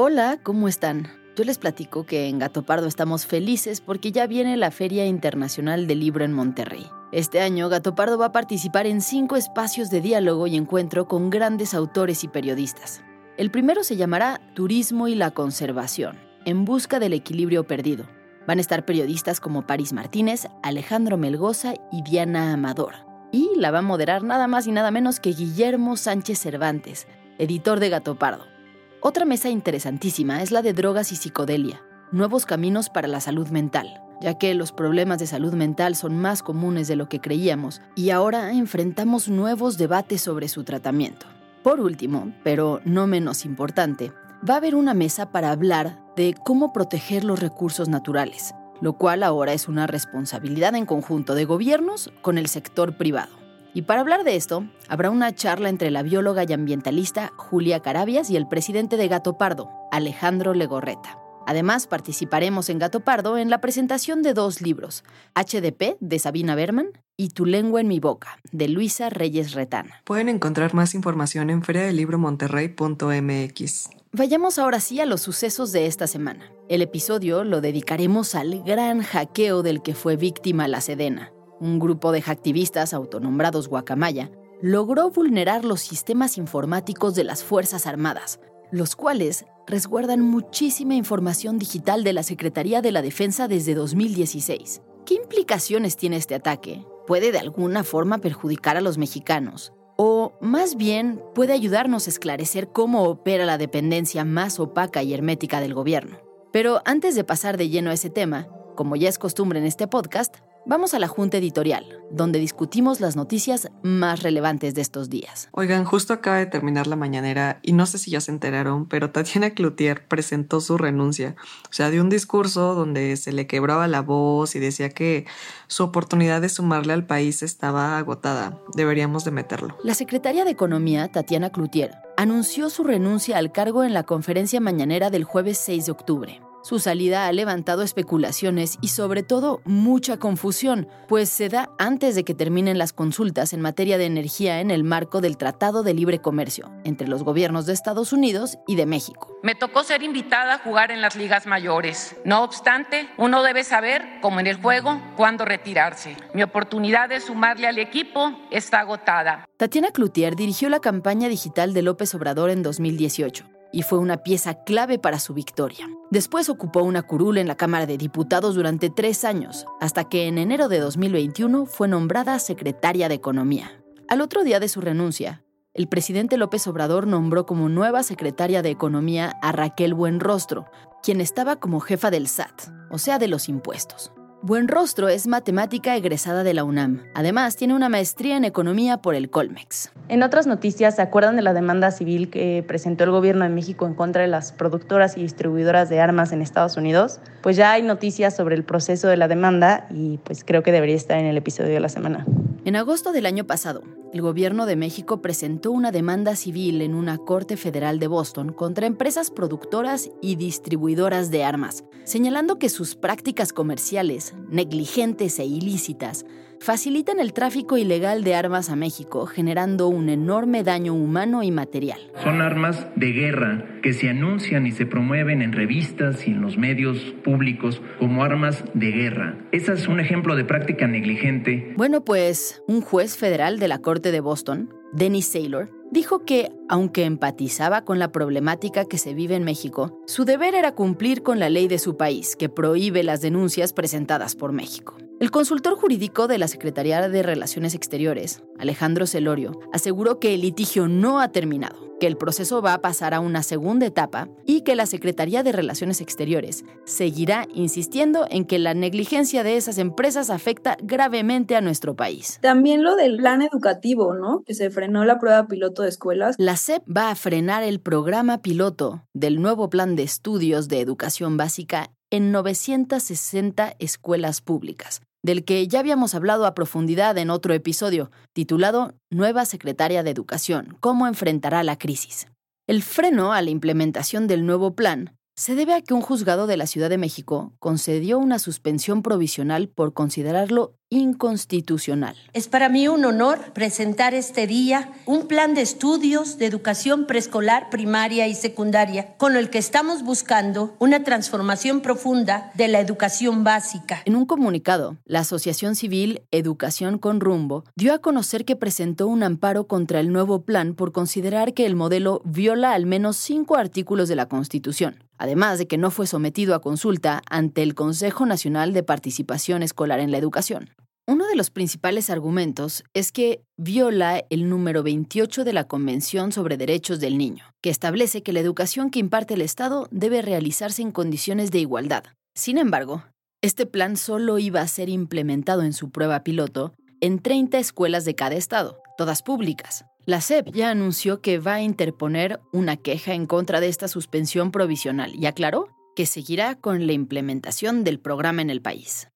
Hola, 0.00 0.38
¿cómo 0.40 0.68
están? 0.68 1.08
Yo 1.34 1.42
les 1.42 1.58
platico 1.58 2.06
que 2.06 2.28
en 2.28 2.38
Gato 2.38 2.62
Pardo 2.62 2.86
estamos 2.86 3.26
felices 3.26 3.80
porque 3.80 4.12
ya 4.12 4.28
viene 4.28 4.56
la 4.56 4.70
Feria 4.70 5.06
Internacional 5.06 5.88
del 5.88 5.98
Libro 5.98 6.24
en 6.24 6.32
Monterrey. 6.32 6.86
Este 7.10 7.40
año, 7.40 7.68
Gato 7.68 7.96
Pardo 7.96 8.16
va 8.16 8.26
a 8.26 8.32
participar 8.32 8.86
en 8.86 9.00
cinco 9.00 9.34
espacios 9.34 9.90
de 9.90 10.00
diálogo 10.00 10.46
y 10.46 10.54
encuentro 10.54 11.08
con 11.08 11.30
grandes 11.30 11.74
autores 11.74 12.22
y 12.22 12.28
periodistas. 12.28 13.02
El 13.36 13.50
primero 13.50 13.82
se 13.82 13.96
llamará 13.96 14.40
Turismo 14.54 15.08
y 15.08 15.16
la 15.16 15.32
Conservación, 15.32 16.16
en 16.44 16.64
busca 16.64 17.00
del 17.00 17.12
equilibrio 17.12 17.66
perdido. 17.66 18.06
Van 18.46 18.58
a 18.58 18.60
estar 18.60 18.84
periodistas 18.84 19.40
como 19.40 19.66
Paris 19.66 19.92
Martínez, 19.92 20.46
Alejandro 20.62 21.16
Melgoza 21.16 21.74
y 21.90 22.02
Diana 22.02 22.52
Amador. 22.52 22.94
Y 23.32 23.50
la 23.56 23.72
va 23.72 23.80
a 23.80 23.82
moderar 23.82 24.22
nada 24.22 24.46
más 24.46 24.68
y 24.68 24.70
nada 24.70 24.92
menos 24.92 25.18
que 25.18 25.32
Guillermo 25.32 25.96
Sánchez 25.96 26.38
Cervantes, 26.38 27.08
editor 27.38 27.80
de 27.80 27.88
Gato 27.88 28.14
Pardo. 28.14 28.57
Otra 29.00 29.24
mesa 29.24 29.48
interesantísima 29.48 30.42
es 30.42 30.50
la 30.50 30.60
de 30.60 30.72
drogas 30.72 31.12
y 31.12 31.16
psicodelia, 31.16 31.80
nuevos 32.10 32.46
caminos 32.46 32.90
para 32.90 33.06
la 33.06 33.20
salud 33.20 33.46
mental, 33.48 34.02
ya 34.20 34.36
que 34.38 34.54
los 34.54 34.72
problemas 34.72 35.20
de 35.20 35.28
salud 35.28 35.54
mental 35.54 35.94
son 35.94 36.18
más 36.18 36.42
comunes 36.42 36.88
de 36.88 36.96
lo 36.96 37.08
que 37.08 37.20
creíamos 37.20 37.80
y 37.94 38.10
ahora 38.10 38.52
enfrentamos 38.52 39.28
nuevos 39.28 39.78
debates 39.78 40.22
sobre 40.22 40.48
su 40.48 40.64
tratamiento. 40.64 41.26
Por 41.62 41.78
último, 41.80 42.32
pero 42.42 42.80
no 42.84 43.06
menos 43.06 43.44
importante, 43.44 44.12
va 44.48 44.54
a 44.54 44.56
haber 44.56 44.74
una 44.74 44.94
mesa 44.94 45.30
para 45.30 45.52
hablar 45.52 46.00
de 46.16 46.34
cómo 46.44 46.72
proteger 46.72 47.22
los 47.22 47.38
recursos 47.38 47.88
naturales, 47.88 48.52
lo 48.80 48.94
cual 48.94 49.22
ahora 49.22 49.52
es 49.52 49.68
una 49.68 49.86
responsabilidad 49.86 50.74
en 50.74 50.86
conjunto 50.86 51.36
de 51.36 51.44
gobiernos 51.44 52.10
con 52.20 52.36
el 52.36 52.48
sector 52.48 52.96
privado. 52.96 53.37
Y 53.74 53.82
para 53.82 54.00
hablar 54.00 54.24
de 54.24 54.36
esto, 54.36 54.66
habrá 54.88 55.10
una 55.10 55.34
charla 55.34 55.68
entre 55.68 55.90
la 55.90 56.02
bióloga 56.02 56.44
y 56.44 56.52
ambientalista 56.52 57.32
Julia 57.36 57.80
Carabias 57.80 58.30
y 58.30 58.36
el 58.36 58.46
presidente 58.48 58.96
de 58.96 59.08
Gato 59.08 59.36
Pardo, 59.38 59.70
Alejandro 59.92 60.54
Legorreta. 60.54 61.18
Además, 61.46 61.86
participaremos 61.86 62.68
en 62.68 62.78
Gato 62.78 63.00
Pardo 63.00 63.38
en 63.38 63.48
la 63.48 63.62
presentación 63.62 64.22
de 64.22 64.34
dos 64.34 64.60
libros, 64.60 65.02
HDP 65.34 65.96
de 65.98 66.18
Sabina 66.18 66.54
Berman 66.54 66.88
y 67.16 67.30
Tu 67.30 67.46
lengua 67.46 67.80
en 67.80 67.88
mi 67.88 68.00
boca, 68.00 68.38
de 68.52 68.68
Luisa 68.68 69.08
Reyes 69.08 69.54
Retana. 69.54 70.02
Pueden 70.04 70.28
encontrar 70.28 70.74
más 70.74 70.94
información 70.94 71.48
en 71.48 71.62
feriadelibromonterrey.mx. 71.62 73.88
Vayamos 74.12 74.58
ahora 74.58 74.80
sí 74.80 75.00
a 75.00 75.06
los 75.06 75.22
sucesos 75.22 75.72
de 75.72 75.86
esta 75.86 76.06
semana. 76.06 76.52
El 76.68 76.82
episodio 76.82 77.44
lo 77.44 77.62
dedicaremos 77.62 78.34
al 78.34 78.62
gran 78.62 79.02
hackeo 79.02 79.62
del 79.62 79.80
que 79.80 79.94
fue 79.94 80.16
víctima 80.16 80.68
la 80.68 80.82
Sedena, 80.82 81.32
un 81.60 81.78
grupo 81.78 82.12
de 82.12 82.22
hacktivistas 82.22 82.94
autonombrados 82.94 83.68
Guacamaya, 83.68 84.30
logró 84.60 85.10
vulnerar 85.10 85.64
los 85.64 85.80
sistemas 85.80 86.36
informáticos 86.38 87.14
de 87.14 87.24
las 87.24 87.44
Fuerzas 87.44 87.86
Armadas, 87.86 88.40
los 88.70 88.96
cuales 88.96 89.44
resguardan 89.66 90.20
muchísima 90.20 90.94
información 90.94 91.58
digital 91.58 92.04
de 92.04 92.12
la 92.12 92.22
Secretaría 92.22 92.82
de 92.82 92.92
la 92.92 93.02
Defensa 93.02 93.48
desde 93.48 93.74
2016. 93.74 94.82
¿Qué 95.06 95.14
implicaciones 95.14 95.96
tiene 95.96 96.16
este 96.16 96.34
ataque? 96.34 96.84
¿Puede 97.06 97.32
de 97.32 97.38
alguna 97.38 97.84
forma 97.84 98.18
perjudicar 98.18 98.76
a 98.76 98.80
los 98.80 98.98
mexicanos? 98.98 99.72
O 99.96 100.32
más 100.40 100.76
bien 100.76 101.20
puede 101.34 101.52
ayudarnos 101.52 102.06
a 102.06 102.10
esclarecer 102.10 102.68
cómo 102.68 103.04
opera 103.04 103.46
la 103.46 103.58
dependencia 103.58 104.24
más 104.24 104.60
opaca 104.60 105.02
y 105.02 105.14
hermética 105.14 105.60
del 105.60 105.74
gobierno. 105.74 106.18
Pero 106.52 106.82
antes 106.84 107.14
de 107.14 107.24
pasar 107.24 107.56
de 107.56 107.68
lleno 107.68 107.90
a 107.90 107.94
ese 107.94 108.10
tema, 108.10 108.48
como 108.74 108.96
ya 108.96 109.08
es 109.08 109.18
costumbre 109.18 109.58
en 109.58 109.64
este 109.64 109.88
podcast, 109.88 110.36
Vamos 110.68 110.92
a 110.92 110.98
la 110.98 111.08
junta 111.08 111.38
editorial, 111.38 111.86
donde 112.10 112.38
discutimos 112.38 113.00
las 113.00 113.16
noticias 113.16 113.70
más 113.82 114.22
relevantes 114.22 114.74
de 114.74 114.82
estos 114.82 115.08
días. 115.08 115.48
Oigan, 115.52 115.86
justo 115.86 116.12
acaba 116.12 116.36
de 116.36 116.44
terminar 116.44 116.86
la 116.86 116.94
mañanera 116.94 117.58
y 117.62 117.72
no 117.72 117.86
sé 117.86 117.96
si 117.96 118.10
ya 118.10 118.20
se 118.20 118.32
enteraron, 118.32 118.84
pero 118.84 119.10
Tatiana 119.10 119.48
Cloutier 119.54 120.06
presentó 120.06 120.60
su 120.60 120.76
renuncia. 120.76 121.36
O 121.64 121.72
sea, 121.72 121.88
dio 121.88 122.02
un 122.02 122.10
discurso 122.10 122.74
donde 122.74 123.16
se 123.16 123.32
le 123.32 123.46
quebraba 123.46 123.88
la 123.88 124.02
voz 124.02 124.56
y 124.56 124.58
decía 124.58 124.90
que 124.90 125.24
su 125.68 125.84
oportunidad 125.84 126.42
de 126.42 126.50
sumarle 126.50 126.92
al 126.92 127.06
país 127.06 127.42
estaba 127.42 127.96
agotada. 127.96 128.60
Deberíamos 128.74 129.24
de 129.24 129.30
meterlo. 129.30 129.78
La 129.82 129.94
secretaria 129.94 130.44
de 130.44 130.50
Economía, 130.50 131.08
Tatiana 131.08 131.48
Cloutier, 131.48 131.92
anunció 132.18 132.68
su 132.68 132.84
renuncia 132.84 133.38
al 133.38 133.52
cargo 133.52 133.84
en 133.84 133.94
la 133.94 134.02
conferencia 134.02 134.60
mañanera 134.60 135.08
del 135.08 135.24
jueves 135.24 135.56
6 135.56 135.86
de 135.86 135.92
octubre. 135.92 136.42
Su 136.62 136.80
salida 136.80 137.26
ha 137.26 137.32
levantado 137.32 137.82
especulaciones 137.82 138.78
y 138.80 138.88
sobre 138.88 139.22
todo 139.22 139.60
mucha 139.64 140.18
confusión, 140.18 140.88
pues 141.06 141.28
se 141.28 141.48
da 141.48 141.70
antes 141.78 142.14
de 142.14 142.24
que 142.24 142.34
terminen 142.34 142.78
las 142.78 142.92
consultas 142.92 143.52
en 143.52 143.60
materia 143.60 143.96
de 143.96 144.06
energía 144.06 144.60
en 144.60 144.70
el 144.70 144.82
marco 144.82 145.20
del 145.20 145.36
Tratado 145.36 145.82
de 145.82 145.94
Libre 145.94 146.18
Comercio 146.20 146.70
entre 146.84 147.06
los 147.06 147.22
gobiernos 147.22 147.64
de 147.66 147.72
Estados 147.72 148.12
Unidos 148.12 148.58
y 148.66 148.74
de 148.74 148.86
México. 148.86 149.38
Me 149.42 149.54
tocó 149.54 149.84
ser 149.84 150.02
invitada 150.02 150.54
a 150.54 150.58
jugar 150.58 150.90
en 150.90 151.00
las 151.00 151.14
ligas 151.14 151.46
mayores. 151.46 152.16
No 152.24 152.42
obstante, 152.42 153.08
uno 153.16 153.42
debe 153.42 153.62
saber, 153.62 154.20
como 154.20 154.40
en 154.40 154.48
el 154.48 154.60
juego, 154.60 155.00
cuándo 155.16 155.44
retirarse. 155.44 156.16
Mi 156.34 156.42
oportunidad 156.42 157.08
de 157.08 157.20
sumarle 157.20 157.68
al 157.68 157.78
equipo 157.78 158.32
está 158.50 158.80
agotada. 158.80 159.44
Tatiana 159.56 159.92
Cloutier 159.92 160.34
dirigió 160.34 160.68
la 160.68 160.80
campaña 160.80 161.28
digital 161.28 161.72
de 161.72 161.82
López 161.82 162.14
Obrador 162.14 162.50
en 162.50 162.62
2018 162.62 163.57
y 163.72 163.82
fue 163.82 163.98
una 163.98 164.18
pieza 164.18 164.62
clave 164.64 164.98
para 164.98 165.18
su 165.18 165.34
victoria. 165.34 165.88
Después 166.10 166.48
ocupó 166.48 166.82
una 166.82 167.02
curul 167.02 167.38
en 167.38 167.48
la 167.48 167.56
Cámara 167.56 167.86
de 167.86 167.98
Diputados 167.98 168.54
durante 168.54 168.90
tres 168.90 169.24
años, 169.24 169.66
hasta 169.80 170.04
que 170.04 170.26
en 170.26 170.38
enero 170.38 170.68
de 170.68 170.80
2021 170.80 171.66
fue 171.66 171.88
nombrada 171.88 172.38
secretaria 172.38 173.08
de 173.08 173.14
Economía. 173.14 173.82
Al 174.08 174.20
otro 174.20 174.44
día 174.44 174.58
de 174.60 174.68
su 174.68 174.80
renuncia, 174.80 175.44
el 175.74 175.86
presidente 175.86 176.38
López 176.38 176.66
Obrador 176.66 177.06
nombró 177.06 177.46
como 177.46 177.68
nueva 177.68 178.02
secretaria 178.02 178.62
de 178.62 178.70
Economía 178.70 179.34
a 179.42 179.52
Raquel 179.52 179.94
Buenrostro, 179.94 180.66
quien 181.02 181.20
estaba 181.20 181.56
como 181.56 181.80
jefa 181.80 182.10
del 182.10 182.26
SAT, 182.26 182.70
o 182.90 182.98
sea, 182.98 183.18
de 183.18 183.28
los 183.28 183.48
impuestos. 183.48 184.12
Buenrostro 184.40 185.08
es 185.08 185.26
matemática 185.26 185.96
egresada 185.96 186.44
de 186.44 186.54
la 186.54 186.62
UNAM. 186.62 187.02
Además, 187.12 187.56
tiene 187.56 187.74
una 187.74 187.88
maestría 187.88 188.36
en 188.36 188.44
economía 188.44 188.98
por 188.98 189.16
el 189.16 189.30
Colmex. 189.30 189.90
En 190.08 190.22
otras 190.22 190.46
noticias, 190.46 190.94
¿se 190.94 191.02
acuerdan 191.02 191.34
de 191.34 191.42
la 191.42 191.52
demanda 191.52 191.90
civil 191.90 192.30
que 192.30 192.64
presentó 192.66 193.02
el 193.02 193.10
gobierno 193.10 193.42
de 193.42 193.50
México 193.50 193.84
en 193.84 193.94
contra 193.94 194.22
de 194.22 194.28
las 194.28 194.52
productoras 194.52 195.16
y 195.16 195.22
distribuidoras 195.22 195.88
de 195.88 196.00
armas 196.00 196.30
en 196.30 196.40
Estados 196.40 196.76
Unidos? 196.76 197.18
Pues 197.42 197.56
ya 197.56 197.72
hay 197.72 197.82
noticias 197.82 198.36
sobre 198.36 198.54
el 198.54 198.62
proceso 198.62 199.08
de 199.08 199.16
la 199.16 199.26
demanda 199.26 199.88
y 199.90 200.18
pues 200.18 200.44
creo 200.44 200.62
que 200.62 200.70
debería 200.70 200.94
estar 200.94 201.18
en 201.18 201.26
el 201.26 201.36
episodio 201.36 201.72
de 201.72 201.80
la 201.80 201.88
semana. 201.88 202.24
En 202.64 202.76
agosto 202.76 203.10
del 203.10 203.26
año 203.26 203.44
pasado, 203.44 203.82
el 204.12 204.22
gobierno 204.22 204.64
de 204.64 204.76
México 204.76 205.20
presentó 205.20 205.70
una 205.70 205.92
demanda 205.92 206.34
civil 206.34 206.80
en 206.80 206.94
una 206.94 207.18
corte 207.18 207.56
federal 207.56 207.98
de 207.98 208.06
Boston 208.06 208.52
contra 208.52 208.86
empresas 208.86 209.30
productoras 209.30 210.10
y 210.22 210.36
distribuidoras 210.36 211.30
de 211.30 211.44
armas, 211.44 211.84
señalando 212.04 212.58
que 212.58 212.70
sus 212.70 212.94
prácticas 212.94 213.52
comerciales, 213.52 214.34
negligentes 214.48 215.38
e 215.38 215.44
ilícitas, 215.44 216.24
facilitan 216.60 217.20
el 217.20 217.32
tráfico 217.32 217.76
ilegal 217.76 218.24
de 218.24 218.34
armas 218.34 218.70
a 218.70 218.76
México, 218.76 219.26
generando 219.26 219.88
un 219.88 220.08
enorme 220.08 220.62
daño 220.62 220.94
humano 220.94 221.42
y 221.42 221.50
material. 221.50 222.00
Son 222.22 222.40
armas 222.40 222.86
de 222.96 223.12
guerra 223.12 223.80
que 223.82 223.92
se 223.92 224.08
anuncian 224.08 224.66
y 224.66 224.72
se 224.72 224.86
promueven 224.86 225.42
en 225.42 225.52
revistas 225.52 226.26
y 226.26 226.32
en 226.32 226.40
los 226.40 226.58
medios 226.58 226.98
públicos 227.24 227.80
como 227.98 228.24
armas 228.24 228.64
de 228.74 228.90
guerra. 228.90 229.38
Ese 229.52 229.72
es 229.72 229.88
un 229.88 230.00
ejemplo 230.00 230.36
de 230.36 230.44
práctica 230.44 230.86
negligente. 230.86 231.72
Bueno, 231.76 232.04
pues 232.04 232.62
un 232.66 232.80
juez 232.80 233.16
federal 233.16 233.58
de 233.58 233.68
la 233.68 233.78
Corte 233.78 234.12
de 234.12 234.20
Boston, 234.20 234.74
Dennis 234.92 235.26
Saylor, 235.26 235.70
dijo 235.90 236.24
que, 236.24 236.50
aunque 236.68 237.04
empatizaba 237.04 237.84
con 237.84 237.98
la 237.98 238.12
problemática 238.12 238.84
que 238.84 238.98
se 238.98 239.14
vive 239.14 239.36
en 239.36 239.44
México, 239.44 240.00
su 240.06 240.24
deber 240.24 240.54
era 240.54 240.72
cumplir 240.72 241.22
con 241.22 241.38
la 241.38 241.48
ley 241.48 241.68
de 241.68 241.78
su 241.78 241.96
país, 241.96 242.36
que 242.36 242.48
prohíbe 242.48 243.02
las 243.02 243.20
denuncias 243.20 243.72
presentadas 243.72 244.34
por 244.34 244.52
México. 244.52 244.96
El 245.20 245.32
consultor 245.32 245.74
jurídico 245.74 246.28
de 246.28 246.38
la 246.38 246.46
Secretaría 246.46 247.08
de 247.08 247.22
Relaciones 247.24 247.74
Exteriores, 247.74 248.44
Alejandro 248.56 249.04
Celorio, 249.04 249.58
aseguró 249.72 250.20
que 250.20 250.32
el 250.32 250.42
litigio 250.42 250.86
no 250.86 251.18
ha 251.18 251.32
terminado, 251.32 251.92
que 251.98 252.06
el 252.06 252.16
proceso 252.16 252.62
va 252.62 252.74
a 252.74 252.80
pasar 252.80 253.14
a 253.14 253.18
una 253.18 253.42
segunda 253.42 253.84
etapa 253.84 254.28
y 254.46 254.60
que 254.60 254.76
la 254.76 254.86
Secretaría 254.86 255.42
de 255.42 255.50
Relaciones 255.50 256.00
Exteriores 256.00 256.64
seguirá 256.84 257.48
insistiendo 257.52 258.28
en 258.30 258.44
que 258.44 258.60
la 258.60 258.74
negligencia 258.74 259.42
de 259.42 259.56
esas 259.56 259.78
empresas 259.78 260.30
afecta 260.30 260.76
gravemente 260.84 261.56
a 261.56 261.62
nuestro 261.62 261.96
país. 261.96 262.38
También 262.40 262.84
lo 262.84 262.94
del 262.94 263.16
plan 263.16 263.42
educativo, 263.42 264.14
¿no? 264.14 264.44
Que 264.46 264.54
se 264.54 264.70
frenó 264.70 265.04
la 265.04 265.18
prueba 265.18 265.48
piloto 265.48 265.82
de 265.82 265.88
escuelas. 265.88 266.36
La 266.38 266.54
SEP 266.54 266.84
va 266.88 267.10
a 267.10 267.16
frenar 267.16 267.64
el 267.64 267.80
programa 267.80 268.40
piloto 268.40 269.02
del 269.14 269.42
nuevo 269.42 269.68
plan 269.68 269.96
de 269.96 270.04
estudios 270.04 270.68
de 270.68 270.80
educación 270.80 271.36
básica 271.36 271.90
en 272.10 272.30
960 272.30 273.74
escuelas 273.80 274.40
públicas 274.40 275.02
del 275.22 275.44
que 275.44 275.66
ya 275.68 275.80
habíamos 275.80 276.14
hablado 276.14 276.46
a 276.46 276.54
profundidad 276.54 277.18
en 277.18 277.30
otro 277.30 277.54
episodio, 277.54 278.10
titulado 278.32 278.94
Nueva 279.10 279.44
Secretaria 279.44 280.02
de 280.02 280.10
Educación, 280.10 280.76
¿cómo 280.80 281.06
enfrentará 281.06 281.62
la 281.62 281.78
crisis? 281.78 282.28
El 282.66 282.82
freno 282.82 283.32
a 283.32 283.42
la 283.42 283.50
implementación 283.50 284.26
del 284.26 284.46
nuevo 284.46 284.74
plan 284.74 285.17
se 285.38 285.54
debe 285.54 285.72
a 285.72 285.82
que 285.82 285.94
un 285.94 286.00
juzgado 286.00 286.48
de 286.48 286.56
la 286.56 286.66
Ciudad 286.66 286.90
de 286.90 286.98
México 286.98 287.52
concedió 287.60 288.18
una 288.18 288.40
suspensión 288.40 289.02
provisional 289.02 289.68
por 289.68 289.92
considerarlo 289.92 290.74
inconstitucional. 290.88 292.16
Es 292.32 292.48
para 292.48 292.68
mí 292.68 292.88
un 292.88 293.04
honor 293.04 293.52
presentar 293.52 294.14
este 294.14 294.48
día 294.48 294.90
un 295.06 295.28
plan 295.28 295.54
de 295.54 295.60
estudios 295.60 296.38
de 296.38 296.46
educación 296.46 297.06
preescolar, 297.06 297.70
primaria 297.70 298.26
y 298.26 298.34
secundaria, 298.34 299.14
con 299.16 299.36
el 299.36 299.48
que 299.48 299.58
estamos 299.58 300.02
buscando 300.02 300.74
una 300.80 301.04
transformación 301.04 301.82
profunda 301.82 302.50
de 302.54 302.66
la 302.66 302.80
educación 302.80 303.44
básica. 303.44 304.02
En 304.06 304.16
un 304.16 304.26
comunicado, 304.26 304.96
la 305.04 305.20
Asociación 305.20 305.76
Civil 305.76 306.22
Educación 306.32 306.98
con 306.98 307.20
Rumbo 307.20 307.62
dio 307.76 307.94
a 307.94 308.00
conocer 308.00 308.44
que 308.44 308.56
presentó 308.56 309.06
un 309.06 309.22
amparo 309.22 309.68
contra 309.68 310.00
el 310.00 310.12
nuevo 310.12 310.42
plan 310.42 310.74
por 310.74 310.90
considerar 310.90 311.54
que 311.54 311.64
el 311.64 311.76
modelo 311.76 312.22
viola 312.24 312.72
al 312.72 312.86
menos 312.86 313.16
cinco 313.18 313.54
artículos 313.54 314.08
de 314.08 314.16
la 314.16 314.26
Constitución 314.26 315.07
además 315.18 315.58
de 315.58 315.66
que 315.66 315.78
no 315.78 315.90
fue 315.90 316.06
sometido 316.06 316.54
a 316.54 316.60
consulta 316.60 317.22
ante 317.28 317.62
el 317.62 317.74
Consejo 317.74 318.26
Nacional 318.26 318.72
de 318.72 318.82
Participación 318.82 319.62
Escolar 319.62 320.00
en 320.00 320.10
la 320.10 320.18
Educación. 320.18 320.70
Uno 321.06 321.26
de 321.26 321.36
los 321.36 321.50
principales 321.50 322.10
argumentos 322.10 322.84
es 322.92 323.12
que 323.12 323.42
viola 323.56 324.24
el 324.28 324.48
número 324.50 324.82
28 324.82 325.42
de 325.44 325.52
la 325.54 325.64
Convención 325.64 326.32
sobre 326.32 326.58
Derechos 326.58 327.00
del 327.00 327.16
Niño, 327.16 327.44
que 327.62 327.70
establece 327.70 328.22
que 328.22 328.34
la 328.34 328.40
educación 328.40 328.90
que 328.90 328.98
imparte 328.98 329.34
el 329.34 329.40
Estado 329.40 329.88
debe 329.90 330.20
realizarse 330.20 330.82
en 330.82 330.92
condiciones 330.92 331.50
de 331.50 331.60
igualdad. 331.60 332.04
Sin 332.34 332.58
embargo, 332.58 333.04
este 333.40 333.66
plan 333.66 333.96
solo 333.96 334.38
iba 334.38 334.60
a 334.60 334.68
ser 334.68 334.88
implementado 334.88 335.62
en 335.62 335.72
su 335.72 335.90
prueba 335.90 336.24
piloto 336.24 336.74
en 337.00 337.20
30 337.20 337.58
escuelas 337.58 338.04
de 338.04 338.14
cada 338.14 338.34
estado, 338.34 338.82
todas 338.96 339.22
públicas. 339.22 339.84
La 340.08 340.22
SEP 340.22 340.52
ya 340.54 340.70
anunció 340.70 341.20
que 341.20 341.38
va 341.38 341.56
a 341.56 341.60
interponer 341.60 342.40
una 342.50 342.78
queja 342.78 343.12
en 343.12 343.26
contra 343.26 343.60
de 343.60 343.68
esta 343.68 343.88
suspensión 343.88 344.52
provisional 344.52 345.14
y 345.14 345.26
aclaró 345.26 345.68
que 345.94 346.06
seguirá 346.06 346.54
con 346.54 346.86
la 346.86 346.94
implementación 346.94 347.84
del 347.84 348.00
programa 348.00 348.40
en 348.40 348.48
el 348.48 348.62
país. 348.62 349.08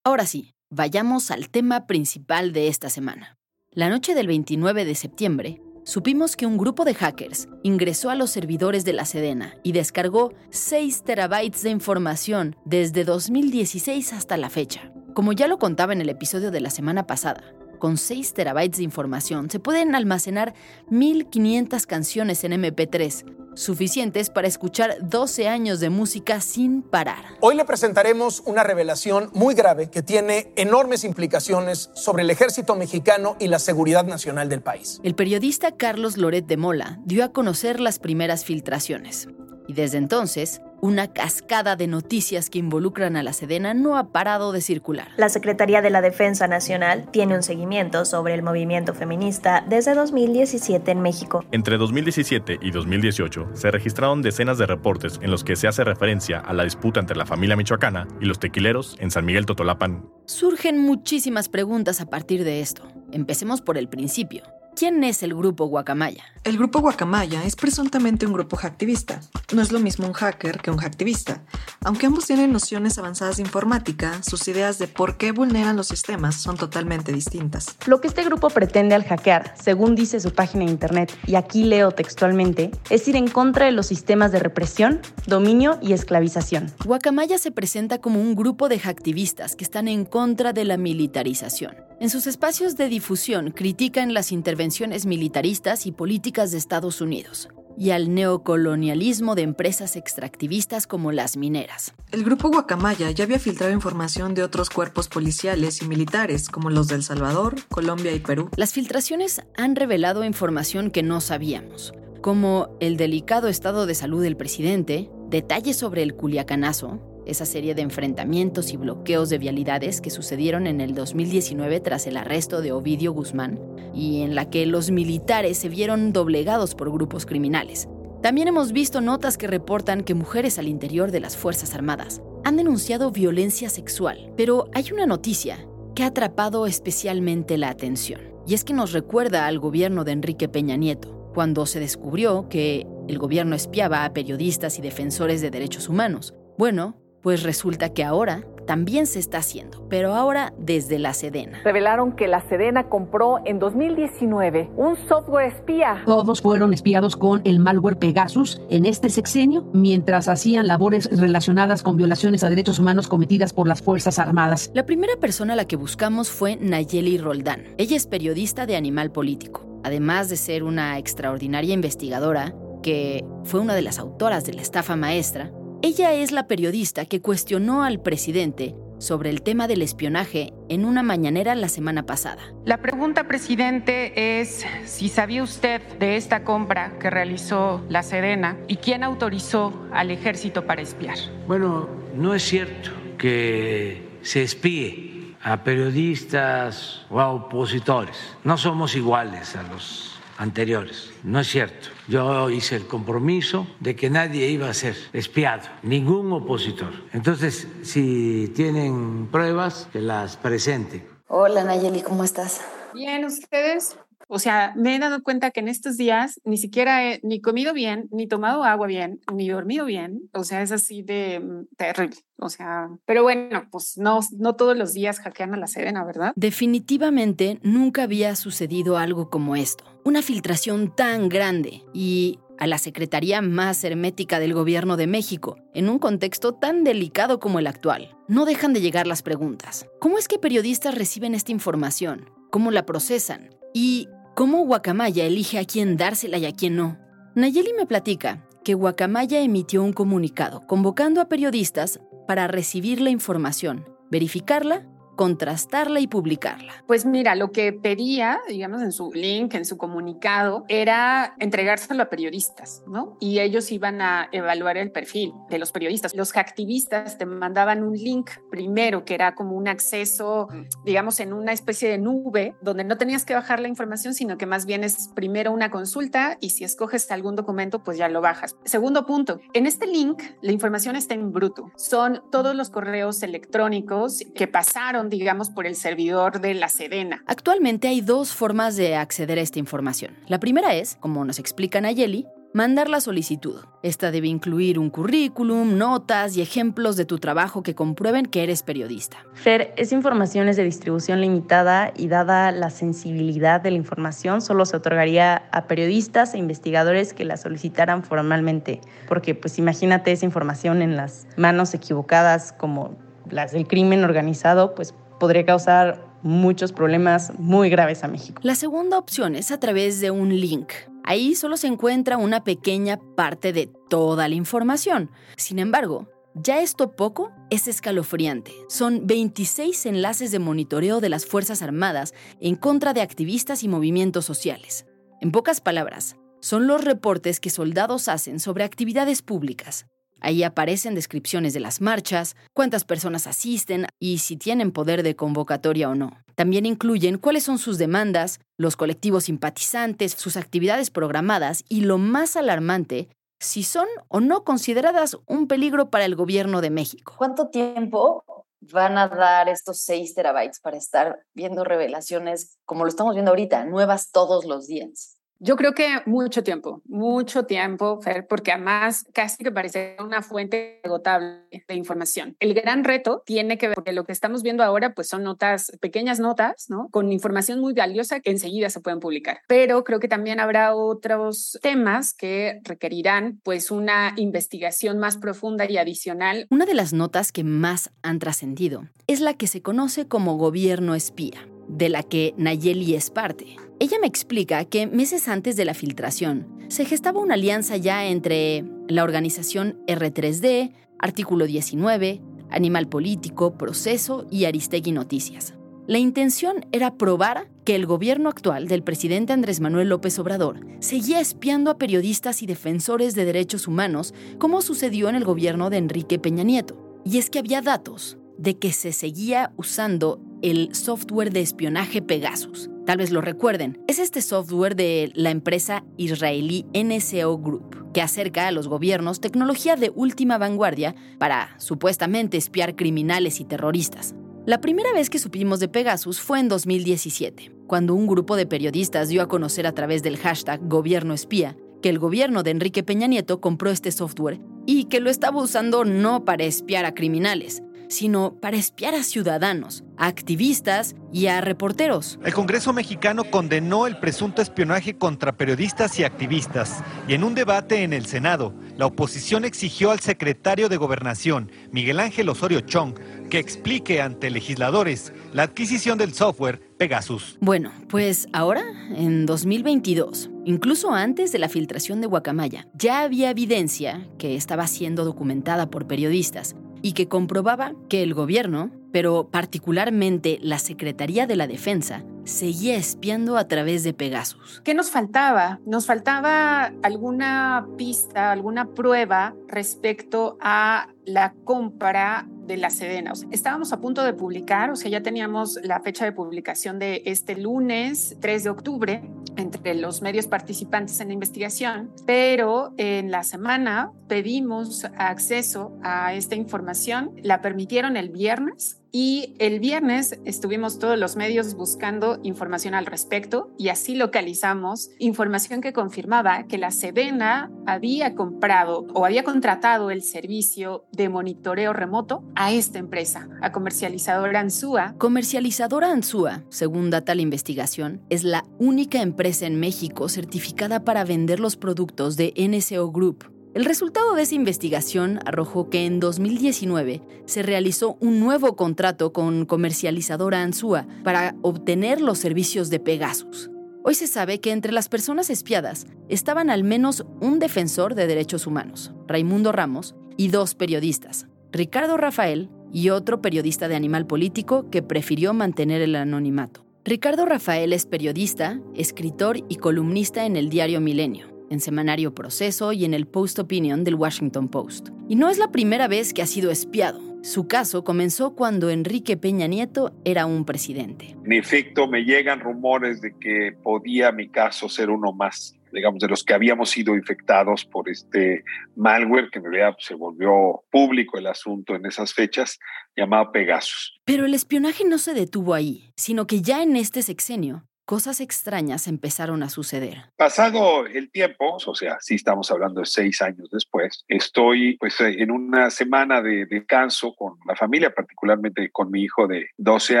Ahora 0.04 0.26
sí, 0.26 0.52
vayamos 0.68 1.30
al 1.30 1.48
tema 1.48 1.86
principal 1.86 2.52
de 2.52 2.68
esta 2.68 2.90
semana. 2.90 3.38
La 3.70 3.88
noche 3.88 4.14
del 4.14 4.26
29 4.26 4.84
de 4.84 4.94
septiembre, 4.94 5.62
supimos 5.86 6.36
que 6.36 6.44
un 6.44 6.58
grupo 6.58 6.84
de 6.84 6.92
hackers 6.92 7.48
ingresó 7.62 8.10
a 8.10 8.16
los 8.16 8.30
servidores 8.30 8.84
de 8.84 8.92
la 8.92 9.06
Sedena 9.06 9.54
y 9.62 9.72
descargó 9.72 10.34
6 10.50 11.04
terabytes 11.04 11.62
de 11.62 11.70
información 11.70 12.54
desde 12.66 13.04
2016 13.04 14.12
hasta 14.12 14.36
la 14.36 14.50
fecha. 14.50 14.92
Como 15.14 15.32
ya 15.32 15.48
lo 15.48 15.58
contaba 15.58 15.94
en 15.94 16.02
el 16.02 16.10
episodio 16.10 16.50
de 16.50 16.60
la 16.60 16.68
semana 16.68 17.06
pasada, 17.06 17.56
con 17.78 17.96
6 17.96 18.34
terabytes 18.34 18.78
de 18.78 18.84
información 18.84 19.50
se 19.50 19.60
pueden 19.60 19.94
almacenar 19.94 20.54
1500 20.90 21.86
canciones 21.86 22.44
en 22.44 22.52
MP3, 22.52 23.24
suficientes 23.54 24.30
para 24.30 24.48
escuchar 24.48 24.96
12 25.00 25.48
años 25.48 25.80
de 25.80 25.90
música 25.90 26.40
sin 26.40 26.82
parar. 26.82 27.24
Hoy 27.40 27.54
le 27.54 27.64
presentaremos 27.64 28.42
una 28.44 28.62
revelación 28.62 29.30
muy 29.32 29.54
grave 29.54 29.90
que 29.90 30.02
tiene 30.02 30.52
enormes 30.56 31.04
implicaciones 31.04 31.90
sobre 31.94 32.22
el 32.22 32.30
ejército 32.30 32.76
mexicano 32.76 33.36
y 33.40 33.48
la 33.48 33.58
seguridad 33.58 34.04
nacional 34.04 34.48
del 34.48 34.62
país. 34.62 35.00
El 35.02 35.14
periodista 35.14 35.72
Carlos 35.72 36.16
Loret 36.16 36.46
de 36.46 36.56
Mola 36.56 37.00
dio 37.04 37.24
a 37.24 37.32
conocer 37.32 37.80
las 37.80 37.98
primeras 37.98 38.44
filtraciones. 38.44 39.28
Y 39.68 39.72
desde 39.72 39.98
entonces, 39.98 40.60
una 40.80 41.12
cascada 41.12 41.76
de 41.76 41.86
noticias 41.86 42.50
que 42.50 42.58
involucran 42.58 43.16
a 43.16 43.22
la 43.22 43.32
Sedena 43.32 43.74
no 43.74 43.96
ha 43.96 44.12
parado 44.12 44.52
de 44.52 44.60
circular. 44.60 45.08
La 45.16 45.28
Secretaría 45.28 45.82
de 45.82 45.90
la 45.90 46.00
Defensa 46.00 46.46
Nacional 46.46 47.10
tiene 47.10 47.34
un 47.34 47.42
seguimiento 47.42 48.04
sobre 48.04 48.34
el 48.34 48.42
movimiento 48.42 48.94
feminista 48.94 49.64
desde 49.68 49.94
2017 49.94 50.90
en 50.90 51.00
México. 51.00 51.44
Entre 51.50 51.78
2017 51.78 52.58
y 52.60 52.70
2018 52.70 53.50
se 53.54 53.70
registraron 53.70 54.22
decenas 54.22 54.58
de 54.58 54.66
reportes 54.66 55.18
en 55.22 55.30
los 55.30 55.44
que 55.44 55.56
se 55.56 55.66
hace 55.66 55.84
referencia 55.84 56.40
a 56.40 56.52
la 56.52 56.64
disputa 56.64 57.00
entre 57.00 57.16
la 57.16 57.26
familia 57.26 57.56
michoacana 57.56 58.06
y 58.20 58.26
los 58.26 58.38
tequileros 58.38 58.96
en 59.00 59.10
San 59.10 59.24
Miguel 59.24 59.46
Totolapan. 59.46 60.04
Surgen 60.26 60.78
muchísimas 60.78 61.48
preguntas 61.48 62.00
a 62.00 62.06
partir 62.06 62.44
de 62.44 62.60
esto. 62.60 62.82
Empecemos 63.12 63.62
por 63.62 63.78
el 63.78 63.88
principio. 63.88 64.42
¿Quién 64.76 65.02
es 65.04 65.22
el 65.22 65.34
grupo 65.34 65.64
Guacamaya? 65.64 66.22
El 66.44 66.58
grupo 66.58 66.80
Guacamaya 66.80 67.42
es 67.44 67.56
presuntamente 67.56 68.26
un 68.26 68.34
grupo 68.34 68.58
hacktivista. 68.58 69.22
No 69.54 69.62
es 69.62 69.72
lo 69.72 69.80
mismo 69.80 70.06
un 70.06 70.12
hacker 70.12 70.60
que 70.60 70.70
un 70.70 70.76
hacktivista. 70.76 71.42
Aunque 71.82 72.04
ambos 72.04 72.26
tienen 72.26 72.52
nociones 72.52 72.98
avanzadas 72.98 73.38
de 73.38 73.42
informática, 73.42 74.22
sus 74.22 74.46
ideas 74.48 74.78
de 74.78 74.86
por 74.86 75.16
qué 75.16 75.32
vulneran 75.32 75.76
los 75.76 75.88
sistemas 75.88 76.34
son 76.34 76.58
totalmente 76.58 77.10
distintas. 77.10 77.74
Lo 77.86 78.02
que 78.02 78.08
este 78.08 78.22
grupo 78.22 78.50
pretende 78.50 78.94
al 78.94 79.04
hackear, 79.04 79.54
según 79.58 79.94
dice 79.94 80.20
su 80.20 80.34
página 80.34 80.66
de 80.66 80.72
internet, 80.72 81.18
y 81.26 81.36
aquí 81.36 81.64
leo 81.64 81.92
textualmente, 81.92 82.70
es 82.90 83.08
ir 83.08 83.16
en 83.16 83.28
contra 83.28 83.64
de 83.64 83.72
los 83.72 83.86
sistemas 83.86 84.30
de 84.30 84.40
represión, 84.40 85.00
dominio 85.26 85.78
y 85.80 85.94
esclavización. 85.94 86.70
Guacamaya 86.84 87.38
se 87.38 87.50
presenta 87.50 88.02
como 88.02 88.20
un 88.20 88.36
grupo 88.36 88.68
de 88.68 88.78
hacktivistas 88.78 89.56
que 89.56 89.64
están 89.64 89.88
en 89.88 90.04
contra 90.04 90.52
de 90.52 90.66
la 90.66 90.76
militarización. 90.76 91.74
En 91.98 92.10
sus 92.10 92.26
espacios 92.26 92.76
de 92.76 92.90
difusión 92.90 93.52
critican 93.52 94.12
las 94.12 94.30
intervenciones 94.30 94.65
militaristas 95.06 95.86
y 95.86 95.92
políticas 95.92 96.50
de 96.50 96.58
Estados 96.58 97.00
Unidos 97.00 97.48
y 97.78 97.90
al 97.90 98.14
neocolonialismo 98.14 99.34
de 99.34 99.42
empresas 99.42 99.96
extractivistas 99.96 100.86
como 100.86 101.12
las 101.12 101.36
mineras. 101.36 101.94
El 102.10 102.24
grupo 102.24 102.48
Guacamaya 102.48 103.10
ya 103.10 103.24
había 103.24 103.38
filtrado 103.38 103.72
información 103.72 104.34
de 104.34 104.42
otros 104.42 104.70
cuerpos 104.70 105.08
policiales 105.08 105.82
y 105.82 105.88
militares 105.88 106.48
como 106.48 106.70
los 106.70 106.88
de 106.88 106.96
El 106.96 107.02
Salvador, 107.02 107.56
Colombia 107.68 108.12
y 108.12 108.20
Perú. 108.20 108.50
Las 108.56 108.72
filtraciones 108.72 109.42
han 109.56 109.76
revelado 109.76 110.24
información 110.24 110.90
que 110.90 111.02
no 111.02 111.20
sabíamos, 111.20 111.92
como 112.22 112.76
el 112.80 112.96
delicado 112.96 113.48
estado 113.48 113.86
de 113.86 113.94
salud 113.94 114.22
del 114.22 114.36
presidente, 114.36 115.10
detalles 115.28 115.76
sobre 115.76 116.02
el 116.02 116.14
culiacanazo, 116.14 117.00
esa 117.26 117.44
serie 117.44 117.74
de 117.74 117.82
enfrentamientos 117.82 118.72
y 118.72 118.76
bloqueos 118.76 119.28
de 119.28 119.38
vialidades 119.38 120.00
que 120.00 120.10
sucedieron 120.10 120.66
en 120.66 120.80
el 120.80 120.94
2019 120.94 121.80
tras 121.80 122.06
el 122.06 122.16
arresto 122.16 122.62
de 122.62 122.72
Ovidio 122.72 123.12
Guzmán 123.12 123.60
y 123.94 124.22
en 124.22 124.34
la 124.34 124.48
que 124.48 124.64
los 124.66 124.90
militares 124.90 125.58
se 125.58 125.68
vieron 125.68 126.12
doblegados 126.12 126.74
por 126.74 126.90
grupos 126.90 127.26
criminales. 127.26 127.88
También 128.22 128.48
hemos 128.48 128.72
visto 128.72 129.00
notas 129.00 129.36
que 129.36 129.46
reportan 129.46 130.02
que 130.02 130.14
mujeres 130.14 130.58
al 130.58 130.68
interior 130.68 131.10
de 131.10 131.20
las 131.20 131.36
Fuerzas 131.36 131.74
Armadas 131.74 132.22
han 132.44 132.56
denunciado 132.56 133.10
violencia 133.10 133.68
sexual, 133.68 134.32
pero 134.36 134.68
hay 134.72 134.90
una 134.92 135.06
noticia 135.06 135.66
que 135.94 136.02
ha 136.02 136.08
atrapado 136.08 136.66
especialmente 136.66 137.58
la 137.58 137.68
atención. 137.70 138.20
Y 138.46 138.54
es 138.54 138.64
que 138.64 138.74
nos 138.74 138.92
recuerda 138.92 139.46
al 139.46 139.58
gobierno 139.58 140.04
de 140.04 140.12
Enrique 140.12 140.48
Peña 140.48 140.76
Nieto, 140.76 141.30
cuando 141.34 141.66
se 141.66 141.80
descubrió 141.80 142.48
que 142.48 142.86
el 143.08 143.18
gobierno 143.18 143.56
espiaba 143.56 144.04
a 144.04 144.12
periodistas 144.12 144.78
y 144.78 144.82
defensores 144.82 145.40
de 145.40 145.50
derechos 145.50 145.88
humanos. 145.88 146.34
Bueno, 146.56 146.96
pues 147.26 147.42
resulta 147.42 147.88
que 147.88 148.04
ahora 148.04 148.44
también 148.68 149.08
se 149.08 149.18
está 149.18 149.38
haciendo, 149.38 149.84
pero 149.88 150.14
ahora 150.14 150.54
desde 150.60 151.00
la 151.00 151.12
Sedena. 151.12 151.58
Revelaron 151.64 152.12
que 152.12 152.28
la 152.28 152.40
Sedena 152.48 152.88
compró 152.88 153.40
en 153.44 153.58
2019 153.58 154.70
un 154.76 154.96
software 155.08 155.48
espía. 155.52 156.04
Todos 156.06 156.40
fueron 156.40 156.72
espiados 156.72 157.16
con 157.16 157.40
el 157.42 157.58
malware 157.58 157.98
Pegasus 157.98 158.62
en 158.70 158.86
este 158.86 159.10
sexenio 159.10 159.68
mientras 159.72 160.28
hacían 160.28 160.68
labores 160.68 161.10
relacionadas 161.10 161.82
con 161.82 161.96
violaciones 161.96 162.44
a 162.44 162.48
derechos 162.48 162.78
humanos 162.78 163.08
cometidas 163.08 163.52
por 163.52 163.66
las 163.66 163.82
Fuerzas 163.82 164.20
Armadas. 164.20 164.70
La 164.72 164.86
primera 164.86 165.16
persona 165.16 165.54
a 165.54 165.56
la 165.56 165.64
que 165.64 165.74
buscamos 165.74 166.30
fue 166.30 166.54
Nayeli 166.54 167.18
Roldán. 167.18 167.74
Ella 167.76 167.96
es 167.96 168.06
periodista 168.06 168.66
de 168.66 168.76
Animal 168.76 169.10
Político. 169.10 169.80
Además 169.82 170.28
de 170.28 170.36
ser 170.36 170.62
una 170.62 170.96
extraordinaria 170.96 171.74
investigadora, 171.74 172.54
que 172.84 173.24
fue 173.42 173.58
una 173.58 173.74
de 173.74 173.82
las 173.82 173.98
autoras 173.98 174.44
de 174.44 174.54
la 174.54 174.62
estafa 174.62 174.94
maestra, 174.94 175.50
ella 175.86 176.12
es 176.14 176.32
la 176.32 176.48
periodista 176.48 177.04
que 177.04 177.20
cuestionó 177.20 177.84
al 177.84 178.00
presidente 178.00 178.74
sobre 178.98 179.30
el 179.30 179.42
tema 179.42 179.68
del 179.68 179.82
espionaje 179.82 180.52
en 180.68 180.84
una 180.84 181.04
mañanera 181.04 181.54
la 181.54 181.68
semana 181.68 182.02
pasada. 182.02 182.42
La 182.64 182.78
pregunta, 182.78 183.28
presidente, 183.28 184.40
es 184.40 184.66
si 184.84 185.08
sabía 185.08 185.44
usted 185.44 185.80
de 186.00 186.16
esta 186.16 186.42
compra 186.42 186.98
que 186.98 187.08
realizó 187.08 187.84
la 187.88 188.02
Sedena 188.02 188.56
y 188.66 188.78
quién 188.78 189.04
autorizó 189.04 189.86
al 189.92 190.10
ejército 190.10 190.66
para 190.66 190.82
espiar. 190.82 191.18
Bueno, 191.46 191.88
no 192.16 192.34
es 192.34 192.42
cierto 192.42 192.90
que 193.16 194.18
se 194.22 194.42
espíe 194.42 195.36
a 195.40 195.62
periodistas 195.62 197.06
o 197.10 197.20
a 197.20 197.28
opositores. 197.28 198.16
No 198.42 198.58
somos 198.58 198.96
iguales 198.96 199.54
a 199.54 199.62
los 199.62 200.15
anteriores. 200.38 201.10
No 201.22 201.40
es 201.40 201.48
cierto. 201.48 201.88
Yo 202.08 202.50
hice 202.50 202.76
el 202.76 202.86
compromiso 202.86 203.66
de 203.80 203.96
que 203.96 204.10
nadie 204.10 204.48
iba 204.48 204.68
a 204.68 204.74
ser 204.74 204.96
espiado, 205.12 205.68
ningún 205.82 206.32
opositor. 206.32 206.92
Entonces, 207.12 207.66
si 207.82 208.52
tienen 208.54 209.28
pruebas, 209.30 209.88
que 209.92 210.00
las 210.00 210.36
presenten. 210.36 211.06
Hola 211.28 211.64
Nayeli, 211.64 212.02
¿cómo 212.02 212.24
estás? 212.24 212.60
Bien, 212.94 213.24
¿ustedes? 213.24 213.96
O 214.28 214.38
sea, 214.38 214.72
me 214.76 214.96
he 214.96 214.98
dado 214.98 215.22
cuenta 215.22 215.50
que 215.50 215.60
en 215.60 215.68
estos 215.68 215.96
días 215.96 216.40
ni 216.44 216.56
siquiera 216.56 217.04
he 217.04 217.20
ni 217.22 217.40
comido 217.40 217.72
bien, 217.72 218.08
ni 218.10 218.26
tomado 218.26 218.64
agua 218.64 218.86
bien, 218.86 219.20
ni 219.32 219.48
dormido 219.48 219.84
bien. 219.84 220.28
O 220.32 220.44
sea, 220.44 220.62
es 220.62 220.72
así 220.72 221.02
de 221.02 221.40
mm, 221.40 221.76
terrible. 221.76 222.16
O 222.38 222.48
sea, 222.48 222.90
pero 223.04 223.22
bueno, 223.22 223.66
pues 223.70 223.96
no, 223.96 224.20
no 224.38 224.56
todos 224.56 224.76
los 224.76 224.92
días 224.92 225.20
hackean 225.20 225.54
a 225.54 225.56
la 225.56 225.66
Serena, 225.66 226.04
¿verdad? 226.04 226.32
Definitivamente 226.36 227.58
nunca 227.62 228.02
había 228.02 228.36
sucedido 228.36 228.98
algo 228.98 229.30
como 229.30 229.56
esto. 229.56 229.84
Una 230.04 230.22
filtración 230.22 230.94
tan 230.94 231.28
grande 231.28 231.82
y 231.94 232.38
a 232.58 232.66
la 232.66 232.78
secretaría 232.78 233.42
más 233.42 233.82
hermética 233.84 234.38
del 234.38 234.54
gobierno 234.54 234.96
de 234.96 235.06
México, 235.06 235.58
en 235.74 235.88
un 235.88 235.98
contexto 235.98 236.54
tan 236.54 236.84
delicado 236.84 237.38
como 237.38 237.58
el 237.58 237.66
actual. 237.66 238.16
No 238.28 238.44
dejan 238.44 238.72
de 238.72 238.80
llegar 238.80 239.06
las 239.06 239.22
preguntas. 239.22 239.86
¿Cómo 240.00 240.18
es 240.18 240.28
que 240.28 240.38
periodistas 240.38 240.94
reciben 240.94 241.34
esta 241.34 241.52
información? 241.52 242.30
¿Cómo 242.50 242.70
la 242.70 242.86
procesan? 242.86 243.50
¿Y 243.74 244.08
cómo 244.36 244.66
Guacamaya 244.66 245.24
elige 245.24 245.58
a 245.58 245.64
quién 245.64 245.96
dársela 245.96 246.36
y 246.36 246.44
a 246.44 246.52
quién 246.52 246.76
no? 246.76 246.98
Nayeli 247.34 247.72
me 247.72 247.86
platica 247.86 248.46
que 248.64 248.74
Guacamaya 248.74 249.40
emitió 249.40 249.82
un 249.82 249.94
comunicado 249.94 250.66
convocando 250.66 251.22
a 251.22 251.28
periodistas 251.30 252.00
para 252.28 252.46
recibir 252.46 253.00
la 253.00 253.08
información, 253.08 253.88
verificarla 254.10 254.86
contrastarla 255.16 256.00
y 256.00 256.06
publicarla? 256.06 256.84
Pues 256.86 257.04
mira, 257.04 257.34
lo 257.34 257.50
que 257.50 257.72
pedía, 257.72 258.40
digamos, 258.48 258.82
en 258.82 258.92
su 258.92 259.12
link, 259.12 259.54
en 259.54 259.64
su 259.64 259.76
comunicado, 259.76 260.64
era 260.68 261.34
entregárselo 261.38 262.02
a 262.02 262.10
periodistas, 262.10 262.84
¿no? 262.86 263.16
Y 263.20 263.40
ellos 263.40 263.72
iban 263.72 264.00
a 264.00 264.28
evaluar 264.32 264.76
el 264.76 264.92
perfil 264.92 265.32
de 265.50 265.58
los 265.58 265.72
periodistas. 265.72 266.14
Los 266.14 266.36
activistas 266.36 267.18
te 267.18 267.26
mandaban 267.26 267.82
un 267.82 267.94
link 267.94 268.30
primero, 268.50 269.04
que 269.04 269.14
era 269.14 269.34
como 269.34 269.56
un 269.56 269.68
acceso, 269.68 270.48
digamos, 270.84 271.18
en 271.20 271.32
una 271.32 271.52
especie 271.52 271.88
de 271.88 271.98
nube, 271.98 272.54
donde 272.60 272.84
no 272.84 272.98
tenías 272.98 273.24
que 273.24 273.34
bajar 273.34 273.60
la 273.60 273.68
información, 273.68 274.14
sino 274.14 274.36
que 274.38 274.46
más 274.46 274.66
bien 274.66 274.84
es 274.84 275.10
primero 275.14 275.52
una 275.52 275.70
consulta 275.70 276.36
y 276.40 276.50
si 276.50 276.64
escoges 276.64 277.10
algún 277.10 277.36
documento, 277.36 277.82
pues 277.82 277.98
ya 277.98 278.08
lo 278.08 278.20
bajas. 278.20 278.56
Segundo 278.64 279.06
punto, 279.06 279.40
en 279.54 279.66
este 279.66 279.86
link 279.86 280.22
la 280.42 280.52
información 280.52 280.96
está 280.96 281.14
en 281.14 281.32
bruto. 281.32 281.70
Son 281.76 282.22
todos 282.30 282.54
los 282.54 282.70
correos 282.70 283.22
electrónicos 283.22 284.20
que 284.34 284.46
pasaron 284.46 285.05
digamos, 285.10 285.50
por 285.50 285.66
el 285.66 285.76
servidor 285.76 286.40
de 286.40 286.54
la 286.54 286.68
Sedena. 286.68 287.22
Actualmente 287.26 287.88
hay 287.88 288.00
dos 288.00 288.32
formas 288.32 288.76
de 288.76 288.96
acceder 288.96 289.38
a 289.38 289.42
esta 289.42 289.58
información. 289.58 290.16
La 290.28 290.40
primera 290.40 290.74
es, 290.74 290.96
como 291.00 291.24
nos 291.24 291.38
explica 291.38 291.80
Nayeli, 291.80 292.26
mandar 292.56 292.88
la 292.88 293.02
solicitud. 293.02 293.60
Esta 293.82 294.10
debe 294.10 294.28
incluir 294.28 294.78
un 294.78 294.88
currículum, 294.88 295.76
notas 295.76 296.38
y 296.38 296.40
ejemplos 296.40 296.96
de 296.96 297.04
tu 297.04 297.18
trabajo 297.18 297.62
que 297.62 297.74
comprueben 297.74 298.24
que 298.24 298.42
eres 298.42 298.62
periodista. 298.62 299.18
Fer, 299.34 299.74
esa 299.76 299.94
información 299.94 300.48
es 300.48 300.56
de 300.56 300.64
distribución 300.64 301.20
limitada 301.20 301.92
y 301.94 302.08
dada 302.08 302.52
la 302.52 302.70
sensibilidad 302.70 303.60
de 303.60 303.72
la 303.72 303.76
información, 303.76 304.40
solo 304.40 304.64
se 304.64 304.78
otorgaría 304.78 305.48
a 305.52 305.66
periodistas 305.66 306.32
e 306.32 306.38
investigadores 306.38 307.12
que 307.12 307.26
la 307.26 307.36
solicitaran 307.36 308.02
formalmente, 308.02 308.80
porque 309.06 309.34
pues 309.34 309.58
imagínate 309.58 310.12
esa 310.12 310.24
información 310.24 310.80
en 310.80 310.96
las 310.96 311.26
manos 311.36 311.74
equivocadas 311.74 312.54
como 312.54 312.96
las 313.30 313.52
del 313.52 313.66
crimen 313.66 314.04
organizado, 314.04 314.74
pues 314.74 314.94
podría 315.18 315.44
causar 315.44 316.06
muchos 316.22 316.72
problemas 316.72 317.32
muy 317.38 317.70
graves 317.70 318.04
a 318.04 318.08
México. 318.08 318.40
La 318.44 318.54
segunda 318.54 318.98
opción 318.98 319.36
es 319.36 319.50
a 319.50 319.60
través 319.60 320.00
de 320.00 320.10
un 320.10 320.40
link. 320.40 320.72
Ahí 321.04 321.34
solo 321.34 321.56
se 321.56 321.68
encuentra 321.68 322.16
una 322.16 322.42
pequeña 322.42 322.98
parte 323.16 323.52
de 323.52 323.70
toda 323.88 324.28
la 324.28 324.34
información. 324.34 325.10
Sin 325.36 325.58
embargo, 325.58 326.08
ya 326.34 326.60
esto 326.60 326.92
poco 326.96 327.32
es 327.48 327.68
escalofriante. 327.68 328.52
Son 328.68 329.06
26 329.06 329.86
enlaces 329.86 330.32
de 330.32 330.38
monitoreo 330.38 331.00
de 331.00 331.08
las 331.08 331.24
Fuerzas 331.24 331.62
Armadas 331.62 332.12
en 332.40 332.56
contra 332.56 332.92
de 332.92 333.00
activistas 333.00 333.62
y 333.62 333.68
movimientos 333.68 334.24
sociales. 334.24 334.84
En 335.20 335.30
pocas 335.30 335.60
palabras, 335.60 336.16
son 336.40 336.66
los 336.66 336.84
reportes 336.84 337.40
que 337.40 337.50
soldados 337.50 338.08
hacen 338.08 338.38
sobre 338.38 338.64
actividades 338.64 339.22
públicas, 339.22 339.86
Ahí 340.20 340.42
aparecen 340.42 340.94
descripciones 340.94 341.52
de 341.52 341.60
las 341.60 341.80
marchas, 341.80 342.36
cuántas 342.54 342.84
personas 342.84 343.26
asisten 343.26 343.86
y 343.98 344.18
si 344.18 344.36
tienen 344.36 344.72
poder 344.72 345.02
de 345.02 345.16
convocatoria 345.16 345.88
o 345.90 345.94
no. 345.94 346.12
También 346.34 346.66
incluyen 346.66 347.18
cuáles 347.18 347.44
son 347.44 347.58
sus 347.58 347.78
demandas, 347.78 348.40
los 348.58 348.76
colectivos 348.76 349.24
simpatizantes, 349.24 350.12
sus 350.12 350.36
actividades 350.36 350.90
programadas 350.90 351.64
y 351.68 351.80
lo 351.80 351.98
más 351.98 352.36
alarmante, 352.36 353.08
si 353.40 353.62
son 353.62 353.86
o 354.08 354.20
no 354.20 354.44
consideradas 354.44 355.16
un 355.26 355.48
peligro 355.48 355.90
para 355.90 356.04
el 356.04 356.14
gobierno 356.14 356.60
de 356.60 356.70
México. 356.70 357.14
¿Cuánto 357.16 357.48
tiempo 357.48 358.24
van 358.60 358.98
a 358.98 359.08
dar 359.08 359.48
estos 359.48 359.80
6 359.80 360.14
terabytes 360.14 360.60
para 360.60 360.76
estar 360.76 361.20
viendo 361.34 361.64
revelaciones 361.64 362.58
como 362.64 362.84
lo 362.84 362.88
estamos 362.88 363.14
viendo 363.14 363.30
ahorita, 363.30 363.64
nuevas 363.64 364.10
todos 364.10 364.44
los 364.44 364.66
días? 364.66 365.15
Yo 365.38 365.56
creo 365.56 365.74
que 365.74 366.00
mucho 366.06 366.42
tiempo, 366.42 366.80
mucho 366.86 367.44
tiempo, 367.44 368.00
Fer, 368.00 368.26
porque 368.26 368.52
además 368.52 369.04
casi 369.12 369.44
que 369.44 369.52
parece 369.52 369.96
una 370.02 370.22
fuente 370.22 370.80
agotable 370.82 371.42
de 371.50 371.74
información. 371.74 372.36
El 372.40 372.54
gran 372.54 372.84
reto 372.84 373.22
tiene 373.26 373.58
que 373.58 373.68
ver, 373.68 373.74
porque 373.74 373.92
lo 373.92 374.04
que 374.04 374.12
estamos 374.12 374.42
viendo 374.42 374.64
ahora 374.64 374.94
pues 374.94 375.08
son 375.08 375.24
notas, 375.24 375.72
pequeñas 375.80 376.20
notas, 376.20 376.70
¿no? 376.70 376.88
Con 376.90 377.12
información 377.12 377.60
muy 377.60 377.74
valiosa 377.74 378.20
que 378.20 378.30
enseguida 378.30 378.70
se 378.70 378.80
pueden 378.80 379.00
publicar. 379.00 379.40
Pero 379.46 379.84
creo 379.84 380.00
que 380.00 380.08
también 380.08 380.40
habrá 380.40 380.74
otros 380.74 381.58
temas 381.60 382.14
que 382.14 382.60
requerirán 382.64 383.40
pues 383.44 383.70
una 383.70 384.14
investigación 384.16 384.98
más 384.98 385.18
profunda 385.18 385.70
y 385.70 385.76
adicional. 385.76 386.46
Una 386.50 386.64
de 386.64 386.74
las 386.74 386.94
notas 386.94 387.30
que 387.30 387.44
más 387.44 387.90
han 388.02 388.18
trascendido 388.18 388.88
es 389.06 389.20
la 389.20 389.34
que 389.34 389.46
se 389.46 389.60
conoce 389.60 390.08
como 390.08 390.36
gobierno 390.36 390.94
espía 390.94 391.46
de 391.68 391.88
la 391.88 392.02
que 392.02 392.32
Nayeli 392.36 392.94
es 392.94 393.10
parte. 393.10 393.56
Ella 393.78 393.98
me 394.00 394.06
explica 394.06 394.64
que 394.64 394.86
meses 394.86 395.28
antes 395.28 395.54
de 395.56 395.66
la 395.66 395.74
filtración 395.74 396.46
se 396.68 396.86
gestaba 396.86 397.20
una 397.20 397.34
alianza 397.34 397.76
ya 397.76 398.06
entre 398.06 398.64
la 398.88 399.04
organización 399.04 399.78
R3D, 399.86 400.72
Artículo 400.98 401.46
19, 401.46 402.22
Animal 402.48 402.88
Político, 402.88 403.58
Proceso 403.58 404.26
y 404.30 404.46
Aristegui 404.46 404.92
Noticias. 404.92 405.54
La 405.86 405.98
intención 405.98 406.64
era 406.72 406.94
probar 406.94 407.48
que 407.64 407.74
el 407.74 407.84
gobierno 407.84 408.30
actual 408.30 408.66
del 408.66 408.82
presidente 408.82 409.34
Andrés 409.34 409.60
Manuel 409.60 409.90
López 409.90 410.18
Obrador 410.18 410.66
seguía 410.80 411.20
espiando 411.20 411.70
a 411.70 411.76
periodistas 411.76 412.42
y 412.42 412.46
defensores 412.46 413.14
de 413.14 413.26
derechos 413.26 413.68
humanos, 413.68 414.14
como 414.38 414.62
sucedió 414.62 415.10
en 415.10 415.16
el 415.16 415.24
gobierno 415.24 415.68
de 415.68 415.76
Enrique 415.76 416.18
Peña 416.18 416.44
Nieto. 416.44 417.00
Y 417.04 417.18
es 417.18 417.28
que 417.28 417.40
había 417.40 417.60
datos 417.60 418.16
de 418.38 418.58
que 418.58 418.72
se 418.72 418.92
seguía 418.92 419.52
usando 419.56 420.18
el 420.40 420.74
software 420.74 421.30
de 421.30 421.40
espionaje 421.40 422.02
Pegasus, 422.02 422.70
Tal 422.86 422.98
vez 422.98 423.10
lo 423.10 423.20
recuerden, 423.20 423.82
es 423.88 423.98
este 423.98 424.22
software 424.22 424.76
de 424.76 425.10
la 425.14 425.30
empresa 425.30 425.84
israelí 425.96 426.66
NSO 426.72 427.36
Group, 427.36 427.92
que 427.92 428.00
acerca 428.00 428.46
a 428.46 428.52
los 428.52 428.68
gobiernos 428.68 429.20
tecnología 429.20 429.74
de 429.74 429.90
última 429.92 430.38
vanguardia 430.38 430.94
para 431.18 431.58
supuestamente 431.58 432.36
espiar 432.36 432.76
criminales 432.76 433.40
y 433.40 433.44
terroristas. 433.44 434.14
La 434.46 434.60
primera 434.60 434.92
vez 434.92 435.10
que 435.10 435.18
supimos 435.18 435.58
de 435.58 435.66
Pegasus 435.66 436.20
fue 436.20 436.38
en 436.38 436.46
2017, 436.46 437.50
cuando 437.66 437.92
un 437.92 438.06
grupo 438.06 438.36
de 438.36 438.46
periodistas 438.46 439.08
dio 439.08 439.20
a 439.20 439.26
conocer 439.26 439.66
a 439.66 439.72
través 439.72 440.04
del 440.04 440.16
hashtag 440.16 440.60
Gobierno 440.68 441.12
Espía 441.12 441.56
que 441.82 441.88
el 441.88 441.98
gobierno 441.98 442.42
de 442.42 442.52
Enrique 442.52 442.82
Peña 442.82 443.06
Nieto 443.06 443.40
compró 443.40 443.70
este 443.70 443.92
software 443.92 444.40
y 444.66 444.84
que 444.84 445.00
lo 445.00 445.10
estaba 445.10 445.42
usando 445.42 445.84
no 445.84 446.24
para 446.24 446.44
espiar 446.44 446.84
a 446.84 446.94
criminales, 446.94 447.62
sino 447.88 448.34
para 448.34 448.56
espiar 448.56 448.94
a 448.94 449.02
ciudadanos, 449.02 449.84
a 449.96 450.06
activistas 450.06 450.94
y 451.12 451.26
a 451.26 451.40
reporteros. 451.40 452.18
El 452.24 452.34
Congreso 452.34 452.72
mexicano 452.72 453.24
condenó 453.24 453.86
el 453.86 453.98
presunto 453.98 454.42
espionaje 454.42 454.96
contra 454.96 455.36
periodistas 455.36 455.98
y 455.98 456.04
activistas 456.04 456.82
y 457.08 457.14
en 457.14 457.24
un 457.24 457.34
debate 457.34 457.82
en 457.82 457.92
el 457.92 458.06
Senado, 458.06 458.54
la 458.76 458.86
oposición 458.86 459.44
exigió 459.44 459.90
al 459.90 460.00
secretario 460.00 460.68
de 460.68 460.76
Gobernación, 460.76 461.50
Miguel 461.70 462.00
Ángel 462.00 462.28
Osorio 462.28 462.60
Chong, 462.60 462.94
que 463.30 463.38
explique 463.38 464.00
ante 464.00 464.30
legisladores 464.30 465.12
la 465.32 465.44
adquisición 465.44 465.98
del 465.98 466.12
software 466.12 466.60
Pegasus. 466.78 467.38
Bueno, 467.40 467.72
pues 467.88 468.28
ahora, 468.32 468.62
en 468.94 469.26
2022, 469.26 470.30
incluso 470.44 470.92
antes 470.92 471.32
de 471.32 471.38
la 471.38 471.48
filtración 471.48 472.00
de 472.00 472.06
Guacamaya, 472.06 472.68
ya 472.74 473.00
había 473.00 473.30
evidencia 473.30 474.06
que 474.18 474.36
estaba 474.36 474.66
siendo 474.66 475.04
documentada 475.04 475.70
por 475.70 475.86
periodistas 475.86 476.54
y 476.86 476.92
que 476.92 477.08
comprobaba 477.08 477.72
que 477.88 478.04
el 478.04 478.14
gobierno, 478.14 478.70
pero 478.92 479.28
particularmente 479.28 480.38
la 480.40 480.60
Secretaría 480.60 481.26
de 481.26 481.34
la 481.34 481.48
Defensa, 481.48 482.04
seguía 482.22 482.76
espiando 482.76 483.36
a 483.38 483.48
través 483.48 483.82
de 483.82 483.92
Pegasus. 483.92 484.60
¿Qué 484.62 484.72
nos 484.72 484.92
faltaba? 484.92 485.58
Nos 485.66 485.86
faltaba 485.86 486.72
alguna 486.84 487.66
pista, 487.76 488.30
alguna 488.30 488.66
prueba 488.66 489.34
respecto 489.48 490.38
a 490.40 490.90
la 491.04 491.34
compra 491.42 492.28
de 492.46 492.56
la 492.56 492.70
Sedena. 492.70 493.14
estábamos 493.32 493.72
a 493.72 493.80
punto 493.80 494.04
de 494.04 494.12
publicar, 494.12 494.70
o 494.70 494.76
sea, 494.76 494.88
ya 494.88 495.02
teníamos 495.02 495.58
la 495.64 495.80
fecha 495.80 496.04
de 496.04 496.12
publicación 496.12 496.78
de 496.78 497.02
este 497.04 497.34
lunes 497.34 498.16
3 498.20 498.44
de 498.44 498.50
octubre 498.50 499.02
entre 499.36 499.74
los 499.74 500.02
medios 500.02 500.26
participantes 500.26 501.00
en 501.00 501.08
la 501.08 501.14
investigación, 501.14 501.90
pero 502.06 502.72
en 502.76 503.10
la 503.10 503.22
semana 503.22 503.92
pedimos 504.08 504.84
acceso 504.96 505.76
a 505.82 506.14
esta 506.14 506.34
información, 506.34 507.12
la 507.22 507.40
permitieron 507.40 507.96
el 507.96 508.10
viernes 508.10 508.80
y 508.98 509.34
el 509.38 509.60
viernes 509.60 510.18
estuvimos 510.24 510.78
todos 510.78 510.98
los 510.98 511.16
medios 511.16 511.52
buscando 511.52 512.18
información 512.22 512.74
al 512.74 512.86
respecto 512.86 513.50
y 513.58 513.68
así 513.68 513.94
localizamos 513.94 514.88
información 514.98 515.60
que 515.60 515.74
confirmaba 515.74 516.44
que 516.44 516.56
la 516.56 516.70
Sedena 516.70 517.50
había 517.66 518.14
comprado 518.14 518.86
o 518.94 519.04
había 519.04 519.22
contratado 519.22 519.90
el 519.90 520.00
servicio 520.00 520.86
de 520.92 521.10
monitoreo 521.10 521.74
remoto 521.74 522.24
a 522.36 522.52
esta 522.52 522.78
empresa, 522.78 523.28
a 523.42 523.52
comercializadora 523.52 524.40
Ansúa. 524.40 524.94
Comercializadora 524.96 525.92
Ansúa, 525.92 526.44
según 526.48 526.88
data 526.88 527.14
la 527.14 527.20
investigación, 527.20 528.00
es 528.08 528.24
la 528.24 528.46
única 528.58 529.02
empresa 529.02 529.44
en 529.44 529.60
México 529.60 530.08
certificada 530.08 530.84
para 530.84 531.04
vender 531.04 531.38
los 531.38 531.56
productos 531.56 532.16
de 532.16 532.32
NSO 532.34 532.90
Group 532.90 533.35
el 533.56 533.64
resultado 533.64 534.14
de 534.14 534.20
esa 534.20 534.34
investigación 534.34 535.18
arrojó 535.24 535.70
que 535.70 535.86
en 535.86 535.98
2019 535.98 537.00
se 537.24 537.42
realizó 537.42 537.96
un 538.00 538.20
nuevo 538.20 538.54
contrato 538.54 539.14
con 539.14 539.46
comercializadora 539.46 540.42
Ansúa 540.42 540.86
para 541.02 541.34
obtener 541.40 542.02
los 542.02 542.18
servicios 542.18 542.68
de 542.68 542.80
Pegasus. 542.80 543.50
Hoy 543.82 543.94
se 543.94 544.08
sabe 544.08 544.40
que 544.40 544.52
entre 544.52 544.72
las 544.72 544.90
personas 544.90 545.30
espiadas 545.30 545.86
estaban 546.10 546.50
al 546.50 546.64
menos 546.64 547.06
un 547.22 547.38
defensor 547.38 547.94
de 547.94 548.06
derechos 548.06 548.46
humanos, 548.46 548.92
Raimundo 549.08 549.52
Ramos, 549.52 549.94
y 550.18 550.28
dos 550.28 550.54
periodistas, 550.54 551.26
Ricardo 551.50 551.96
Rafael 551.96 552.50
y 552.74 552.90
otro 552.90 553.22
periodista 553.22 553.68
de 553.68 553.76
Animal 553.76 554.06
Político 554.06 554.68
que 554.68 554.82
prefirió 554.82 555.32
mantener 555.32 555.80
el 555.80 555.96
anonimato. 555.96 556.66
Ricardo 556.84 557.24
Rafael 557.24 557.72
es 557.72 557.86
periodista, 557.86 558.60
escritor 558.74 559.38
y 559.48 559.56
columnista 559.56 560.26
en 560.26 560.36
el 560.36 560.50
diario 560.50 560.82
Milenio 560.82 561.35
en 561.50 561.60
Semanario 561.60 562.14
Proceso 562.14 562.72
y 562.72 562.84
en 562.84 562.94
el 562.94 563.06
Post 563.06 563.38
Opinion 563.38 563.84
del 563.84 563.94
Washington 563.94 564.48
Post. 564.48 564.88
Y 565.08 565.16
no 565.16 565.28
es 565.28 565.38
la 565.38 565.52
primera 565.52 565.88
vez 565.88 566.12
que 566.12 566.22
ha 566.22 566.26
sido 566.26 566.50
espiado. 566.50 567.00
Su 567.22 567.48
caso 567.48 567.82
comenzó 567.82 568.34
cuando 568.34 568.70
Enrique 568.70 569.16
Peña 569.16 569.46
Nieto 569.46 569.92
era 570.04 570.26
un 570.26 570.44
presidente. 570.44 571.16
En 571.24 571.32
efecto, 571.32 571.88
me 571.88 572.04
llegan 572.04 572.40
rumores 572.40 573.00
de 573.00 573.14
que 573.18 573.52
podía 573.62 574.12
mi 574.12 574.28
caso 574.28 574.68
ser 574.68 574.90
uno 574.90 575.12
más 575.12 575.56
digamos, 575.72 576.00
de 576.00 576.08
los 576.08 576.24
que 576.24 576.32
habíamos 576.32 576.70
sido 576.70 576.96
infectados 576.96 577.64
por 577.64 577.88
este 577.88 578.44
malware, 578.76 579.28
que 579.30 579.38
en 579.38 579.44
realidad 579.44 579.72
pues, 579.74 579.86
se 579.86 579.94
volvió 579.94 580.64
público 580.70 581.18
el 581.18 581.26
asunto 581.26 581.74
en 581.74 581.84
esas 581.84 582.14
fechas, 582.14 582.58
llamado 582.96 583.30
Pegasus. 583.30 584.00
Pero 584.04 584.24
el 584.24 584.32
espionaje 584.32 584.84
no 584.84 584.96
se 584.96 585.12
detuvo 585.12 585.52
ahí, 585.52 585.92
sino 585.96 586.26
que 586.26 586.40
ya 586.40 586.62
en 586.62 586.76
este 586.76 587.02
sexenio 587.02 587.66
cosas 587.86 588.20
extrañas 588.20 588.88
empezaron 588.88 589.42
a 589.42 589.48
suceder. 589.48 589.98
Pasado 590.16 590.86
el 590.86 591.10
tiempo, 591.10 591.56
o 591.64 591.74
sea, 591.74 591.96
sí 592.00 592.16
estamos 592.16 592.50
hablando 592.50 592.80
de 592.80 592.86
seis 592.86 593.22
años 593.22 593.48
después, 593.50 594.04
estoy 594.08 594.76
pues 594.76 595.00
en 595.00 595.30
una 595.30 595.70
semana 595.70 596.20
de 596.20 596.46
descanso 596.46 597.14
con 597.14 597.38
la 597.46 597.54
familia, 597.54 597.94
particularmente 597.94 598.70
con 598.70 598.90
mi 598.90 599.02
hijo 599.02 599.28
de 599.28 599.50
12 599.56 600.00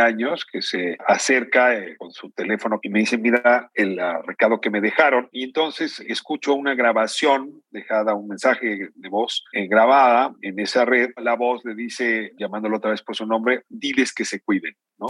años, 0.00 0.44
que 0.44 0.62
se 0.62 0.98
acerca 1.06 1.74
eh, 1.74 1.96
con 1.96 2.10
su 2.10 2.30
teléfono 2.30 2.80
y 2.82 2.88
me 2.88 2.98
dice, 2.98 3.18
mira 3.18 3.70
el 3.74 3.98
uh, 4.00 4.22
recado 4.26 4.60
que 4.60 4.70
me 4.70 4.80
dejaron. 4.80 5.28
Y 5.30 5.44
entonces 5.44 6.00
escucho 6.00 6.54
una 6.54 6.74
grabación 6.74 7.62
dejada, 7.70 8.14
un 8.14 8.28
mensaje 8.28 8.90
de 8.92 9.08
voz 9.08 9.44
eh, 9.52 9.68
grabada 9.68 10.34
en 10.42 10.58
esa 10.58 10.84
red. 10.84 11.10
La 11.16 11.36
voz 11.36 11.64
le 11.64 11.74
dice, 11.74 12.32
llamándolo 12.36 12.78
otra 12.78 12.90
vez 12.90 13.02
por 13.02 13.14
su 13.14 13.26
nombre, 13.26 13.62
diles 13.68 14.12
que 14.12 14.24
se 14.24 14.40
cuiden, 14.40 14.74
¿no? 14.98 15.06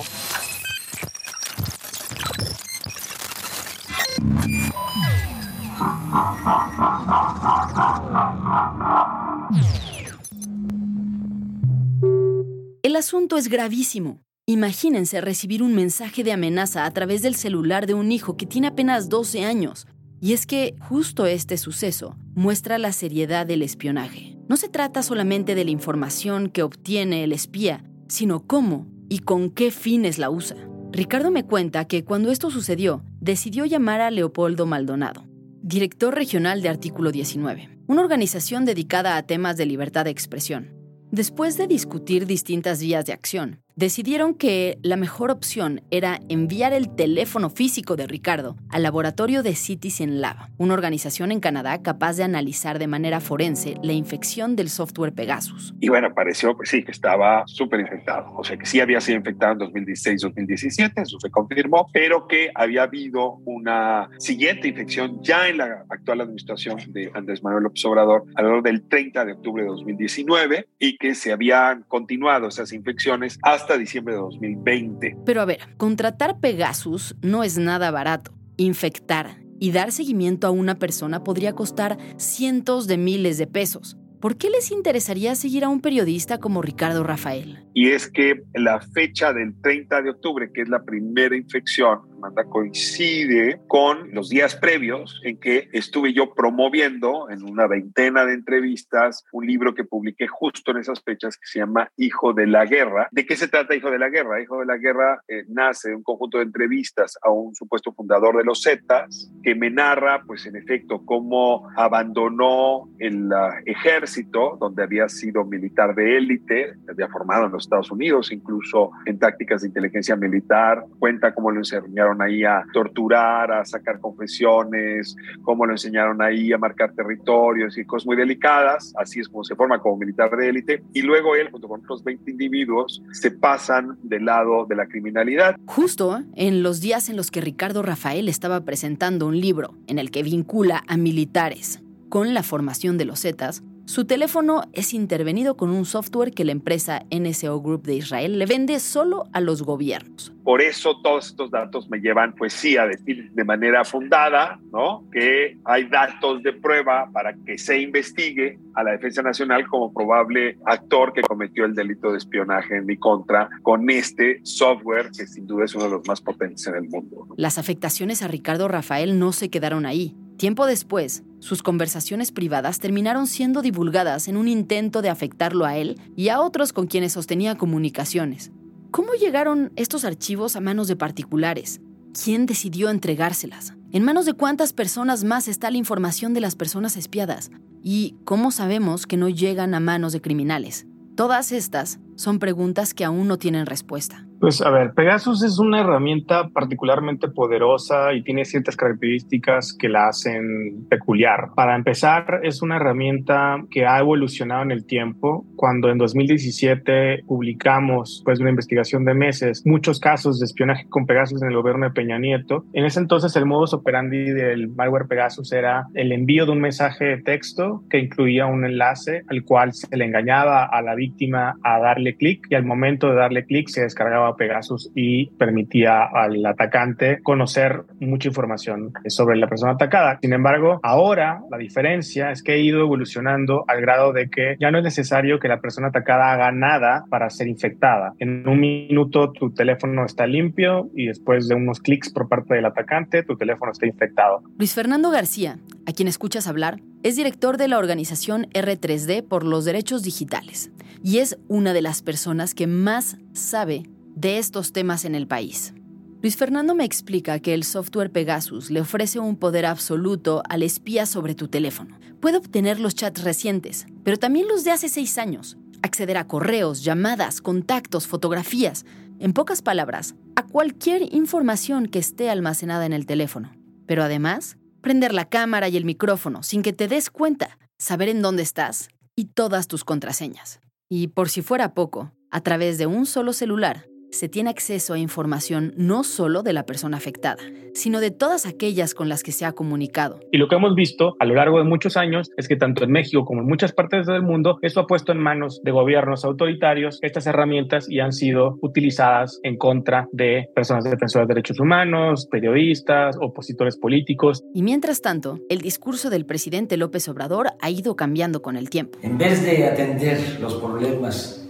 El 12.83 12.97
asunto 12.97 13.37
es 13.37 13.49
gravísimo. 13.49 14.23
Imagínense 14.47 15.21
recibir 15.21 15.63
un 15.63 15.75
mensaje 15.75 16.23
de 16.23 16.33
amenaza 16.33 16.87
a 16.87 16.91
través 16.93 17.21
del 17.21 17.35
celular 17.35 17.87
de 17.87 17.95
un 17.95 18.13
hijo 18.13 18.37
que 18.37 18.47
tiene 18.47 18.69
apenas 18.69 19.09
12 19.09 19.45
años. 19.45 19.87
Y 20.21 20.33
es 20.33 20.47
que 20.47 20.77
justo 20.81 21.27
este 21.27 21.59
suceso 21.59 22.17
muestra 22.35 22.79
la 22.79 22.93
seriedad 22.93 23.47
del 23.47 23.63
espionaje. 23.63 24.39
No 24.49 24.57
se 24.57 24.69
trata 24.69 25.03
solamente 25.03 25.55
de 25.55 25.65
la 25.65 25.73
información 25.73 26.49
que 26.49 26.63
obtiene 26.63 27.25
el 27.25 27.33
espía, 27.33 27.85
sino 28.09 28.47
cómo 28.47 28.87
y 29.09 29.19
con 29.19 29.51
qué 29.51 29.71
fines 29.71 30.19
la 30.19 30.31
usa. 30.31 30.57
Ricardo 30.97 31.31
me 31.31 31.45
cuenta 31.45 31.85
que 31.85 32.07
cuando 32.07 32.31
esto 32.31 32.51
sucedió, 32.51 33.05
decidió 33.21 33.67
llamar 33.67 34.01
a 34.01 34.11
Leopoldo 34.11 34.65
Maldonado, 34.65 35.27
director 35.61 36.15
regional 36.15 36.63
de 36.63 36.71
Artículo 36.71 37.13
19, 37.13 37.69
una 37.87 38.01
organización 38.01 38.65
dedicada 38.65 39.19
a 39.19 39.23
temas 39.23 39.59
de 39.59 39.67
libertad 39.67 40.07
de 40.07 40.11
expresión. 40.11 40.73
Después 41.11 41.59
de 41.59 41.67
discutir 41.67 42.25
distintas 42.25 42.81
vías 42.81 43.05
de 43.05 43.13
acción, 43.13 43.61
decidieron 43.77 44.35
que 44.35 44.79
la 44.83 44.97
mejor 44.97 45.31
opción 45.31 45.83
era 45.91 46.19
enviar 46.31 46.73
el 46.73 46.97
teléfono 46.97 47.51
físico 47.51 47.95
de 47.95 48.07
Ricardo 48.07 48.57
al 48.71 48.83
laboratorio 48.83 49.43
de 49.43 49.55
Citizen 49.55 50.23
Lab, 50.23 50.49
una 50.57 50.73
organización 50.73 51.31
en 51.31 51.41
Canadá 51.41 51.83
capaz 51.83 52.17
de 52.17 52.23
analizar 52.23 52.79
de 52.79 52.87
manera 52.87 53.21
forense 53.21 53.75
la 53.83 53.93
infección 53.93 54.57
del 54.57 54.71
software 54.71 55.13
Pegasus. 55.13 55.75
Y 55.79 55.91
bueno, 55.91 56.15
pareció 56.15 56.57
pues 56.57 56.71
sí, 56.71 56.83
que 56.83 56.91
estaba 56.91 57.45
súper 57.47 57.81
infectado, 57.81 58.33
o 58.35 58.43
sea 58.43 58.57
que 58.57 58.65
sí 58.65 58.81
había 58.81 58.99
sido 59.03 59.19
infectado 59.19 59.53
en 59.53 59.73
2016-2017, 59.73 61.03
eso 61.03 61.21
se 61.21 61.31
confirmó, 61.31 61.87
pero 61.93 62.27
que 62.27 62.51
había 62.55 62.85
habido 62.85 63.43
una 63.45 64.09
siguiente 64.17 64.69
infección 64.69 65.23
ya 65.23 65.49
en 65.49 65.59
la 65.59 65.85
actual 65.91 66.23
administración 66.23 66.79
de 66.95 67.11
Andrés 67.13 67.43
Manuel 67.43 67.65
López 67.65 67.85
Obrador 67.85 68.25
alrededor 68.37 68.63
del 68.63 68.89
30 68.89 69.27
de 69.27 69.33
octubre 69.33 69.65
de 69.65 69.69
2019 69.69 70.67
y 70.79 70.97
que 70.97 71.15
se 71.15 71.31
habían 71.31 71.83
continuado 71.83 72.49
esas 72.49 72.73
infecciones 72.73 73.39
hasta 73.43 73.66
hasta 73.67 73.79
diciembre 73.79 74.15
de 74.15 74.21
2020. 74.21 75.17
Pero 75.25 75.43
a 75.43 75.45
ver, 75.45 75.59
contratar 75.77 76.39
Pegasus 76.39 77.17
no 77.21 77.43
es 77.43 77.59
nada 77.59 77.91
barato. 77.91 78.33
Infectar 78.57 79.43
y 79.59 79.73
dar 79.73 79.91
seguimiento 79.91 80.47
a 80.47 80.51
una 80.51 80.79
persona 80.79 81.25
podría 81.25 81.55
costar 81.55 81.99
cientos 82.17 82.87
de 82.87 82.97
miles 82.97 83.39
de 83.39 83.47
pesos. 83.47 83.97
¿Por 84.21 84.37
qué 84.37 84.51
les 84.51 84.71
interesaría 84.71 85.35
seguir 85.35 85.65
a 85.65 85.69
un 85.69 85.81
periodista 85.81 86.39
como 86.39 86.63
Ricardo 86.63 87.03
Rafael? 87.03 87.66
Y 87.77 87.91
es 87.91 88.11
que 88.11 88.43
la 88.55 88.81
fecha 88.81 89.35
del 89.35 89.53
30 89.61 90.01
de 90.01 90.09
octubre, 90.09 90.51
que 90.51 90.63
es 90.63 90.69
la 90.71 90.83
primera 90.83 91.37
infección, 91.37 92.01
demanda 92.17 92.45
coincide 92.45 93.61
con 93.67 94.13
los 94.13 94.31
días 94.31 94.57
previos 94.57 95.21
en 95.25 95.39
que 95.39 95.69
estuve 95.73 96.13
yo 96.13 96.33
promoviendo 96.35 97.29
en 97.31 97.43
una 97.43 97.67
veintena 97.67 98.25
de 98.25 98.35
entrevistas 98.35 99.25
un 99.33 99.47
libro 99.47 99.75
que 99.75 99.85
publiqué 99.85 100.27
justo 100.27 100.71
en 100.71 100.79
esas 100.79 101.03
fechas 101.03 101.37
que 101.37 101.47
se 101.47 101.59
llama 101.59 101.91
Hijo 101.97 102.33
de 102.33 102.47
la 102.47 102.65
Guerra. 102.65 103.09
¿De 103.13 103.27
qué 103.27 103.37
se 103.37 103.49
trata 103.49 103.75
Hijo 103.75 103.91
de 103.91 103.99
la 103.99 104.09
Guerra? 104.09 104.41
Hijo 104.41 104.61
de 104.61 104.67
la 104.67 104.79
Guerra 104.79 105.23
eh, 105.29 105.45
nace 105.49 105.91
de 105.91 105.97
un 105.97 106.03
conjunto 106.03 106.39
de 106.39 106.45
entrevistas 106.45 107.19
a 107.23 107.31
un 107.31 107.55
supuesto 107.55 107.93
fundador 107.93 108.37
de 108.39 108.45
los 108.45 108.63
Zetas 108.63 109.31
que 109.43 109.55
me 109.55 109.71
narra, 109.71 110.23
pues 110.27 110.47
en 110.47 110.57
efecto, 110.57 111.05
cómo 111.05 111.69
abandonó 111.77 112.89
el 112.99 113.27
uh, 113.27 113.53
ejército, 113.67 114.57
donde 114.59 114.83
había 114.83 115.09
sido 115.09 115.45
militar 115.45 115.95
de 115.95 116.17
élite, 116.17 116.75
había 116.89 117.09
formado 117.09 117.47
en 117.47 117.53
los 117.53 117.66
Estados 117.67 117.91
Unidos, 117.91 118.33
incluso 118.33 118.91
en 119.05 119.19
tácticas 119.19 119.63
de 119.63 119.69
inteligencia 119.69 120.17
militar, 120.17 120.85
cuenta 120.99 121.35
cómo 121.35 121.51
lo 121.51 121.59
enseñaron 121.59 122.23
ahí 122.23 122.45
a 122.45 122.65
torturar, 122.73 123.53
a 123.53 123.65
sacar 123.65 124.01
confesiones, 124.01 125.17
cómo 125.43 125.67
lo 125.67 125.73
enseñaron 125.73 126.23
ahí 126.23 126.53
a 126.53 126.59
marcar 126.59 126.93
territorios 126.93 127.77
y 127.77 127.85
cosas 127.85 128.07
muy 128.07 128.17
delicadas, 128.17 128.95
así 128.99 129.21
es 129.21 129.29
como 129.29 129.45
se 129.45 129.55
forma 129.55 129.81
como 129.81 129.97
militar 129.97 130.35
de 130.37 130.49
élite, 130.49 130.83
y 130.93 131.03
luego 131.03 131.37
él, 131.37 131.51
junto 131.51 131.69
con 131.69 131.81
otros 131.81 132.03
20 132.05 132.31
individuos, 132.31 133.03
se 133.13 133.31
pasan 133.31 133.97
del 134.03 134.25
lado 134.25 134.67
de 134.67 134.77
la 134.77 134.87
criminalidad. 134.87 135.57
Justo 135.67 136.23
en 136.35 136.63
los 136.63 136.81
días 136.81 137.09
en 137.09 137.17
los 137.17 137.31
que 137.31 137.41
Ricardo 137.41 137.83
Rafael 137.83 138.29
estaba 138.29 138.61
presentando 138.65 139.27
un 139.27 139.41
libro 139.41 139.75
en 139.87 139.99
el 139.99 140.11
que 140.11 140.23
vincula 140.23 140.83
a 140.87 140.97
militares 140.97 141.83
con 142.09 142.35
la 142.35 142.43
formación 142.43 142.99
de 142.99 143.05
los 143.05 143.23
Zetas, 143.23 143.63
su 143.87 144.05
teléfono 144.05 144.63
es 144.73 144.93
intervenido 144.95 145.57
con 145.57 145.71
un 145.71 145.85
software 145.85 146.33
que 146.33 146.45
la 146.45 146.51
empresa 146.51 147.05
NSO 147.17 147.61
Group 147.63 147.85
de 147.85 147.95
Israel 147.95 148.37
le 148.37 148.45
vende 148.45 148.81
solo 148.81 149.29
a 149.33 149.41
los 149.41 149.63
gobiernos. 149.63 150.33
Por 150.43 150.61
eso 150.61 151.01
todos 151.03 151.29
estos 151.29 151.53
datos 151.53 151.89
me 151.89 151.99
llevan, 151.99 152.35
pues 152.35 152.53
sí, 152.53 152.77
a 152.77 152.87
decir 152.87 153.31
de 153.31 153.45
manera 153.45 153.85
fundada, 153.85 154.59
¿no? 154.73 155.05
Que 155.13 155.57
hay 155.65 155.85
datos 155.85 156.43
de 156.43 156.53
prueba 156.53 157.09
para 157.13 157.33
que 157.47 157.59
se 157.59 157.81
investigue 157.81 158.59
a 158.75 158.83
la 158.83 158.91
Defensa 158.91 159.23
Nacional 159.23 159.69
como 159.69 159.95
probable 159.95 160.59
actor 160.67 161.13
que 161.13 161.23
cometió 161.23 161.65
el 161.65 161.75
delito 161.77 162.11
de 162.11 162.19
espionaje 162.19 162.79
en 162.79 162.87
mi 162.87 162.97
contra 162.97 163.49
con 163.63 163.89
este 163.89 164.41
software 164.43 165.13
que 165.17 165.29
sin 165.29 165.47
duda 165.47 165.65
es 165.65 165.77
uno 165.77 165.85
de 165.85 165.91
los 165.93 166.09
más 166.09 166.21
potentes 166.21 166.67
en 166.67 166.75
el 166.75 166.89
mundo. 166.89 167.29
Las 167.37 167.57
afectaciones 167.57 168.21
a 168.23 168.29
Ricardo 168.29 168.67
Rafael 168.67 169.21
no 169.21 169.31
se 169.33 169.49
quedaron 169.49 169.87
ahí. 169.87 170.17
Tiempo 170.37 170.67
después, 170.67 171.23
sus 171.41 171.63
conversaciones 171.63 172.33
privadas 172.33 172.79
terminaron 172.79 173.27
siendo 173.27 173.63
divulgadas 173.63 174.29
en 174.29 174.37
un 174.37 174.49
intento 174.49 175.03
de 175.03 175.11
afectarlo 175.11 175.65
a 175.65 175.77
él 175.77 176.01
y 176.17 176.29
a 176.29 176.41
otros 176.41 176.73
con 176.73 176.87
quienes 176.87 177.13
sostenía 177.13 177.57
comunicaciones. 177.57 178.53
¿Cómo 178.91 179.13
llegaron 179.13 179.73
estos 179.77 180.05
archivos 180.05 180.57
a 180.57 180.61
manos 180.61 180.89
de 180.89 180.97
particulares? 180.97 181.81
¿Quién 182.25 182.47
decidió 182.47 182.89
entregárselas? 182.89 183.75
¿En 183.93 184.03
manos 184.03 184.25
de 184.25 184.33
cuántas 184.33 184.73
personas 184.73 185.25
más 185.25 185.49
está 185.49 185.71
la 185.71 185.77
información 185.77 186.35
de 186.35 186.41
las 186.41 186.57
personas 186.57 186.97
espiadas? 186.97 187.51
¿Y 187.83 188.17
cómo 188.25 188.51
sabemos 188.51 189.07
que 189.07 189.17
no 189.17 189.29
llegan 189.29 189.75
a 189.75 189.81
manos 189.81 190.13
de 190.13 190.21
criminales? 190.21 190.87
Todas 191.15 191.53
estas 191.53 191.99
son 192.17 192.39
preguntas 192.39 192.95
que 192.95 193.05
aún 193.05 193.29
no 193.29 193.39
tienen 193.39 193.67
respuesta. 193.67 194.27
Pues 194.39 194.61
a 194.61 194.71
ver, 194.71 194.93
Pegasus 194.93 195.43
es 195.43 195.59
una 195.59 195.81
herramienta 195.81 196.49
particularmente 196.51 197.29
poderosa 197.29 198.13
y 198.13 198.23
tiene 198.23 198.45
ciertas 198.45 198.77
características 198.77 199.75
que 199.79 199.89
la 199.89 200.09
hacen 200.09 200.87
peculiar. 200.91 201.53
Para 201.55 201.75
empezar, 201.75 202.41
es 202.43 202.61
una 202.61 202.77
herramienta 202.77 203.57
que 203.71 203.87
ha 203.87 203.99
evolucionado 203.99 204.63
en 204.63 204.73
el 204.73 204.85
tiempo. 204.85 205.47
Cuando 205.57 205.89
en 205.89 205.97
2017 205.97 207.23
publicamos, 207.27 208.23
pues, 208.27 208.39
una 208.39 208.51
investigación 208.51 209.07
de 209.07 209.15
meses, 209.15 209.63
muchos 209.65 210.01
casos 210.01 210.39
de 210.39 210.45
espionaje 210.45 210.87
con 210.91 211.07
Pegasus 211.07 211.41
en 211.41 211.49
el 211.49 211.57
gobierno 211.57 211.87
de 211.87 211.93
Peña 211.93 212.19
Nieto, 212.19 212.67
en 212.75 212.85
ese 212.85 213.01
entonces 213.01 213.35
el 213.37 213.47
modus 213.47 213.73
operandi 213.73 214.33
del 214.33 214.69
malware 214.69 215.09
Pegasus 215.09 215.51
era 215.53 215.87
el 215.95 216.13
envío 216.13 216.45
de 216.45 216.53
un 216.53 216.61
mensaje 216.61 217.07
de 217.07 217.23
texto 217.23 217.83
que 217.89 217.99
incluía 217.99 218.45
un 218.45 218.67
enlace 218.67 219.23
al 219.29 219.45
cual 219.45 219.73
se 219.73 219.97
le 219.97 220.05
engañaba 220.05 220.67
a 220.67 220.83
la 220.83 220.95
víctima 220.95 221.55
a 221.63 221.79
darle 221.79 222.06
clic 222.15 222.47
y 222.51 222.55
al 222.55 222.65
momento 222.65 223.09
de 223.09 223.17
darle 223.17 223.45
clic 223.45 223.69
se 223.69 223.83
descargaba 223.83 224.37
Pegasus 224.37 224.91
y 224.95 225.27
permitía 225.33 226.05
al 226.05 226.45
atacante 226.47 227.21
conocer 227.23 227.83
mucha 228.01 228.29
información 228.29 228.93
sobre 229.09 229.37
la 229.37 229.49
persona 229.49 229.73
atacada. 229.73 230.19
Sin 230.21 230.33
embargo, 230.33 230.81
ahora 230.83 231.41
la 231.51 231.59
diferencia 231.59 232.31
es 232.31 232.43
que 232.43 232.53
ha 232.53 232.57
ido 232.57 232.81
evolucionando 232.81 233.65
al 233.67 233.81
grado 233.81 234.13
de 234.13 234.29
que 234.29 234.57
ya 234.61 234.71
no 234.71 234.79
es 234.79 234.85
necesario 234.85 235.39
que 235.39 235.49
la 235.49 235.61
persona 235.61 235.89
atacada 235.89 236.33
haga 236.33 236.53
nada 236.53 237.05
para 237.11 237.31
ser 237.31 237.49
infectada. 237.49 238.13
En 238.19 238.49
un 238.49 238.61
minuto 238.61 239.33
tu 239.33 239.53
teléfono 239.53 240.05
está 240.05 240.27
limpio 240.27 240.91
y 240.95 241.07
después 241.07 241.49
de 241.49 241.55
unos 241.55 241.81
clics 241.81 242.13
por 242.13 242.29
parte 242.29 242.55
del 242.55 242.67
atacante, 242.67 243.23
tu 243.23 243.37
teléfono 243.37 243.73
está 243.73 243.87
infectado. 243.87 244.43
Luis 244.59 244.75
Fernando 244.75 245.11
García, 245.11 245.59
a 245.87 245.93
quien 245.93 246.09
escuchas 246.09 246.47
hablar, 246.47 246.81
es 247.07 247.15
director 247.15 247.57
de 247.57 247.69
la 247.69 247.79
organización 247.79 248.49
R3D 248.53 249.23
por 249.23 249.45
los 249.45 249.65
Derechos 249.65 250.03
Digitales 250.03 250.73
y 251.05 251.19
es 251.19 251.39
una 251.47 251.73
de 251.73 251.81
las 251.81 252.03
personas 252.03 252.53
que 252.53 252.67
más 252.67 253.17
sabe 253.33 253.85
de 254.17 254.39
estos 254.39 254.73
temas 254.73 255.05
en 255.05 255.15
el 255.15 255.29
país. 255.29 255.73
Luis 256.21 256.37
Fernando 256.37 256.75
me 256.75 256.83
explica 256.83 257.39
que 257.39 257.55
el 257.55 257.63
software 257.63 258.11
Pegasus 258.11 258.73
le 258.73 258.81
ofrece 258.81 259.21
un 259.21 259.37
poder 259.37 259.67
absoluto 259.67 260.43
al 260.49 260.65
espía 260.65 261.07
sobre 261.07 261.37
tu 261.37 261.47
teléfono. 261.47 261.97
Puede 262.19 262.39
obtener 262.39 262.81
los 262.81 262.97
chats 262.97 263.23
recientes, 263.23 263.87
pero 264.03 264.17
también 264.17 264.49
los 264.49 264.65
de 264.65 264.73
hace 264.73 264.89
seis 264.89 265.17
años, 265.17 265.57
acceder 265.83 266.17
a 266.17 266.27
correos, 266.27 266.83
llamadas, 266.83 267.41
contactos, 267.41 268.09
fotografías, 268.09 268.85
en 269.21 269.33
pocas 269.33 269.63
palabras, 269.63 270.17
a 270.35 270.43
cualquier 270.43 271.15
información 271.15 271.87
que 271.87 272.01
esté 272.01 272.31
almacenada 272.31 272.85
en 272.85 272.93
el 272.93 273.07
teléfono. 273.07 273.53
Pero 273.87 274.03
además, 274.03 274.57
prender 274.87 275.13
la 275.13 275.25
cámara 275.25 275.69
y 275.69 275.77
el 275.77 275.85
micrófono 275.85 276.45
sin 276.45 276.63
que 276.63 276.73
te 276.73 276.87
des 276.87 277.11
cuenta, 277.11 277.59
saber 277.77 278.09
en 278.09 278.23
dónde 278.23 278.45
estás 278.45 278.89
y 279.17 279.25
todas 279.25 279.67
tus 279.67 279.83
contraseñas. 279.83 280.61
Y 280.89 281.09
por 281.09 281.29
si 281.29 281.43
fuera 281.43 281.75
poco, 281.75 282.13
a 282.31 282.41
través 282.41 282.79
de 282.79 282.87
un 282.87 283.05
solo 283.05 283.33
celular, 283.33 283.89
se 284.17 284.29
tiene 284.29 284.51
acceso 284.51 284.95
a 284.95 284.99
información 284.99 285.73
no 285.77 286.03
solo 286.03 286.43
de 286.43 286.53
la 286.53 286.65
persona 286.65 286.97
afectada, 286.97 287.43
sino 287.75 288.01
de 288.01 288.11
todas 288.11 288.47
aquellas 288.47 288.95
con 288.95 289.09
las 289.09 289.23
que 289.23 289.33
se 289.33 289.45
ha 289.45 289.53
comunicado. 289.53 290.21
Y 290.33 290.39
lo 290.39 290.49
que 290.49 290.57
hemos 290.57 290.75
visto 290.75 291.17
a 291.21 291.27
lo 291.27 291.35
largo 291.35 291.59
de 291.59 291.65
muchos 291.65 291.97
años 291.97 292.31
es 292.37 292.49
que 292.49 292.57
tanto 292.57 292.83
en 292.85 292.91
México 292.91 293.25
como 293.25 293.43
en 293.43 293.47
muchas 293.47 293.73
partes 293.73 294.07
del 294.07 294.23
mundo, 294.23 294.59
esto 294.63 294.81
ha 294.81 294.87
puesto 294.87 295.13
en 295.13 295.19
manos 295.19 295.61
de 295.63 295.71
gobiernos 295.71 296.25
autoritarios 296.25 296.99
estas 297.03 297.27
herramientas 297.27 297.89
y 297.91 298.01
han 298.01 298.13
sido 298.13 298.59
utilizadas 298.63 299.39
en 299.43 299.57
contra 299.57 300.09
de 300.13 300.49
personas 300.55 300.85
defensoras 300.85 301.29
de 301.29 301.35
derechos 301.35 301.61
humanos, 301.61 302.27
periodistas, 302.31 303.17
opositores 303.21 303.77
políticos. 303.77 304.43
Y 304.55 304.63
mientras 304.63 305.03
tanto, 305.03 305.39
el 305.51 305.61
discurso 305.61 306.09
del 306.09 306.25
presidente 306.25 306.77
López 306.79 307.09
Obrador 307.09 307.49
ha 307.61 307.71
ido 307.71 307.97
cambiando 307.97 308.41
con 308.41 308.57
el 308.57 308.71
tiempo. 308.71 308.99
En 309.03 309.19
vez 309.19 309.45
de 309.45 309.67
atender 309.67 310.39
los 310.41 310.55
problemas 310.55 311.46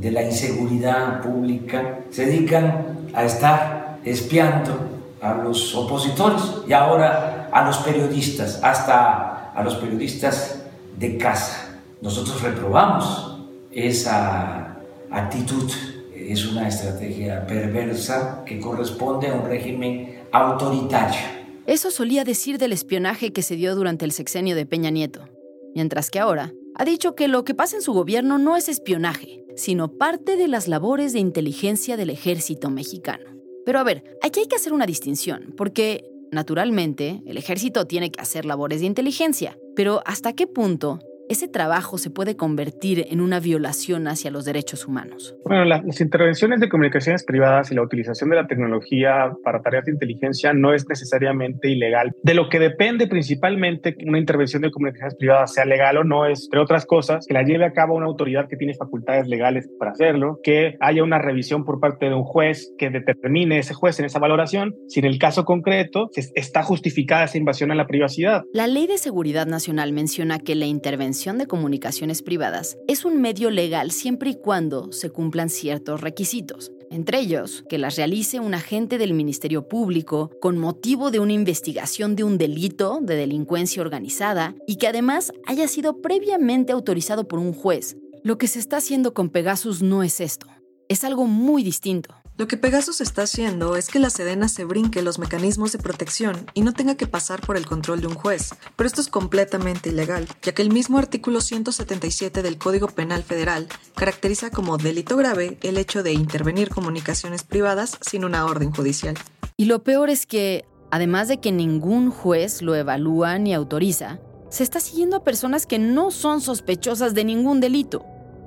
de 0.00 0.10
la 0.10 0.22
inseguridad 0.22 1.20
pública, 1.20 2.00
se 2.10 2.26
dedican 2.26 3.08
a 3.12 3.24
estar 3.24 3.98
espiando 4.04 4.72
a 5.20 5.34
los 5.34 5.74
opositores 5.74 6.42
y 6.66 6.72
ahora 6.72 7.50
a 7.52 7.66
los 7.66 7.78
periodistas, 7.78 8.60
hasta 8.62 9.52
a 9.52 9.62
los 9.62 9.74
periodistas 9.76 10.62
de 10.98 11.18
casa. 11.18 11.78
Nosotros 12.00 12.40
reprobamos 12.42 13.38
esa 13.70 14.78
actitud, 15.10 15.70
es 16.14 16.46
una 16.46 16.68
estrategia 16.68 17.46
perversa 17.46 18.42
que 18.46 18.58
corresponde 18.58 19.28
a 19.28 19.34
un 19.34 19.46
régimen 19.46 20.20
autoritario. 20.32 21.20
Eso 21.66 21.90
solía 21.90 22.24
decir 22.24 22.56
del 22.56 22.72
espionaje 22.72 23.32
que 23.32 23.42
se 23.42 23.56
dio 23.56 23.74
durante 23.74 24.06
el 24.06 24.12
sexenio 24.12 24.56
de 24.56 24.64
Peña 24.64 24.90
Nieto, 24.90 25.28
mientras 25.74 26.10
que 26.10 26.18
ahora 26.18 26.52
ha 26.74 26.84
dicho 26.84 27.14
que 27.14 27.28
lo 27.28 27.44
que 27.44 27.54
pasa 27.54 27.76
en 27.76 27.82
su 27.82 27.92
gobierno 27.92 28.38
no 28.38 28.56
es 28.56 28.68
espionaje, 28.68 29.44
sino 29.60 29.98
parte 29.98 30.36
de 30.36 30.48
las 30.48 30.68
labores 30.68 31.12
de 31.12 31.18
inteligencia 31.18 31.98
del 31.98 32.08
ejército 32.08 32.70
mexicano. 32.70 33.26
Pero 33.66 33.78
a 33.78 33.84
ver, 33.84 34.18
aquí 34.22 34.40
hay 34.40 34.46
que 34.46 34.56
hacer 34.56 34.72
una 34.72 34.86
distinción, 34.86 35.52
porque, 35.54 36.10
naturalmente, 36.32 37.22
el 37.26 37.36
ejército 37.36 37.84
tiene 37.84 38.10
que 38.10 38.22
hacer 38.22 38.46
labores 38.46 38.80
de 38.80 38.86
inteligencia, 38.86 39.58
pero 39.76 40.00
¿hasta 40.06 40.32
qué 40.32 40.46
punto 40.46 40.98
ese 41.30 41.46
trabajo 41.46 41.96
se 41.96 42.10
puede 42.10 42.36
convertir 42.36 43.06
en 43.08 43.20
una 43.20 43.38
violación 43.38 44.08
hacia 44.08 44.32
los 44.32 44.44
derechos 44.44 44.88
humanos? 44.88 45.36
Bueno, 45.44 45.64
las 45.64 46.00
intervenciones 46.00 46.58
de 46.58 46.68
comunicaciones 46.68 47.22
privadas 47.22 47.70
y 47.70 47.76
la 47.76 47.82
utilización 47.82 48.30
de 48.30 48.36
la 48.36 48.48
tecnología 48.48 49.32
para 49.44 49.62
tareas 49.62 49.84
de 49.84 49.92
inteligencia 49.92 50.52
no 50.52 50.74
es 50.74 50.88
necesariamente 50.88 51.70
ilegal. 51.70 52.10
De 52.24 52.34
lo 52.34 52.48
que 52.48 52.58
depende 52.58 53.06
principalmente 53.06 53.94
que 53.94 54.06
una 54.08 54.18
intervención 54.18 54.62
de 54.62 54.72
comunicaciones 54.72 55.14
privadas 55.14 55.54
sea 55.54 55.64
legal 55.64 55.98
o 55.98 56.04
no 56.04 56.26
es, 56.26 56.46
entre 56.46 56.58
otras 56.58 56.84
cosas, 56.84 57.24
que 57.28 57.34
la 57.34 57.44
lleve 57.44 57.64
a 57.64 57.72
cabo 57.72 57.94
una 57.94 58.06
autoridad 58.06 58.48
que 58.48 58.56
tiene 58.56 58.74
facultades 58.74 59.28
legales 59.28 59.70
para 59.78 59.92
hacerlo, 59.92 60.40
que 60.42 60.74
haya 60.80 61.04
una 61.04 61.20
revisión 61.20 61.64
por 61.64 61.78
parte 61.78 62.06
de 62.06 62.14
un 62.16 62.24
juez 62.24 62.74
que 62.76 62.90
determine 62.90 63.58
ese 63.58 63.74
juez 63.74 64.00
en 64.00 64.06
esa 64.06 64.18
valoración 64.18 64.74
si 64.88 64.98
en 64.98 65.06
el 65.06 65.20
caso 65.20 65.44
concreto 65.44 66.10
está 66.34 66.64
justificada 66.64 67.22
esa 67.22 67.38
invasión 67.38 67.70
a 67.70 67.76
la 67.76 67.86
privacidad. 67.86 68.42
La 68.52 68.66
Ley 68.66 68.88
de 68.88 68.98
Seguridad 68.98 69.46
Nacional 69.46 69.92
menciona 69.92 70.40
que 70.40 70.56
la 70.56 70.66
intervención 70.66 71.19
de 71.20 71.46
comunicaciones 71.46 72.22
privadas 72.22 72.78
es 72.88 73.04
un 73.04 73.20
medio 73.20 73.50
legal 73.50 73.90
siempre 73.90 74.30
y 74.30 74.34
cuando 74.36 74.90
se 74.90 75.10
cumplan 75.10 75.50
ciertos 75.50 76.00
requisitos. 76.00 76.72
entre 76.90 77.20
ellos 77.20 77.62
que 77.68 77.78
las 77.78 77.96
realice 77.96 78.40
un 78.40 78.54
agente 78.54 78.96
del 78.96 79.12
Ministerio 79.12 79.68
Público 79.68 80.30
con 80.40 80.58
motivo 80.58 81.10
de 81.10 81.20
una 81.20 81.34
investigación 81.34 82.16
de 82.16 82.24
un 82.24 82.38
delito 82.38 83.00
de 83.02 83.16
delincuencia 83.16 83.82
organizada 83.82 84.54
y 84.66 84.76
que 84.76 84.88
además 84.88 85.30
haya 85.46 85.68
sido 85.68 86.00
previamente 86.00 86.72
autorizado 86.72 87.28
por 87.28 87.38
un 87.38 87.52
juez. 87.52 87.96
Lo 88.24 88.38
que 88.38 88.48
se 88.48 88.58
está 88.58 88.78
haciendo 88.78 89.12
con 89.12 89.28
Pegasus 89.28 89.82
no 89.82 90.02
es 90.02 90.20
esto, 90.20 90.46
es 90.88 91.04
algo 91.04 91.26
muy 91.26 91.62
distinto. 91.62 92.14
Lo 92.40 92.48
que 92.48 92.56
Pegasus 92.56 93.02
está 93.02 93.24
haciendo 93.24 93.76
es 93.76 93.88
que 93.88 93.98
la 93.98 94.08
Sedena 94.08 94.48
se 94.48 94.64
brinque 94.64 95.02
los 95.02 95.18
mecanismos 95.18 95.72
de 95.72 95.78
protección 95.78 96.46
y 96.54 96.62
no 96.62 96.72
tenga 96.72 96.94
que 96.94 97.06
pasar 97.06 97.42
por 97.42 97.58
el 97.58 97.66
control 97.66 98.00
de 98.00 98.06
un 98.06 98.14
juez. 98.14 98.54
Pero 98.76 98.86
esto 98.86 99.02
es 99.02 99.08
completamente 99.08 99.90
ilegal, 99.90 100.26
ya 100.40 100.52
que 100.52 100.62
el 100.62 100.72
mismo 100.72 100.96
artículo 100.96 101.42
177 101.42 102.40
del 102.40 102.56
Código 102.56 102.88
Penal 102.88 103.24
Federal 103.24 103.68
caracteriza 103.94 104.48
como 104.48 104.78
delito 104.78 105.18
grave 105.18 105.58
el 105.60 105.76
hecho 105.76 106.02
de 106.02 106.14
intervenir 106.14 106.70
comunicaciones 106.70 107.42
privadas 107.42 107.98
sin 108.00 108.24
una 108.24 108.46
orden 108.46 108.72
judicial. 108.72 109.18
Y 109.58 109.66
lo 109.66 109.84
peor 109.84 110.08
es 110.08 110.24
que, 110.24 110.64
además 110.90 111.28
de 111.28 111.40
que 111.40 111.52
ningún 111.52 112.10
juez 112.10 112.62
lo 112.62 112.74
evalúa 112.74 113.38
ni 113.38 113.52
autoriza, 113.52 114.18
se 114.48 114.62
está 114.62 114.80
siguiendo 114.80 115.18
a 115.18 115.24
personas 115.24 115.66
que 115.66 115.78
no 115.78 116.10
son 116.10 116.40
sospechosas 116.40 117.12
de 117.12 117.24
ningún 117.24 117.60
delito. 117.60 118.02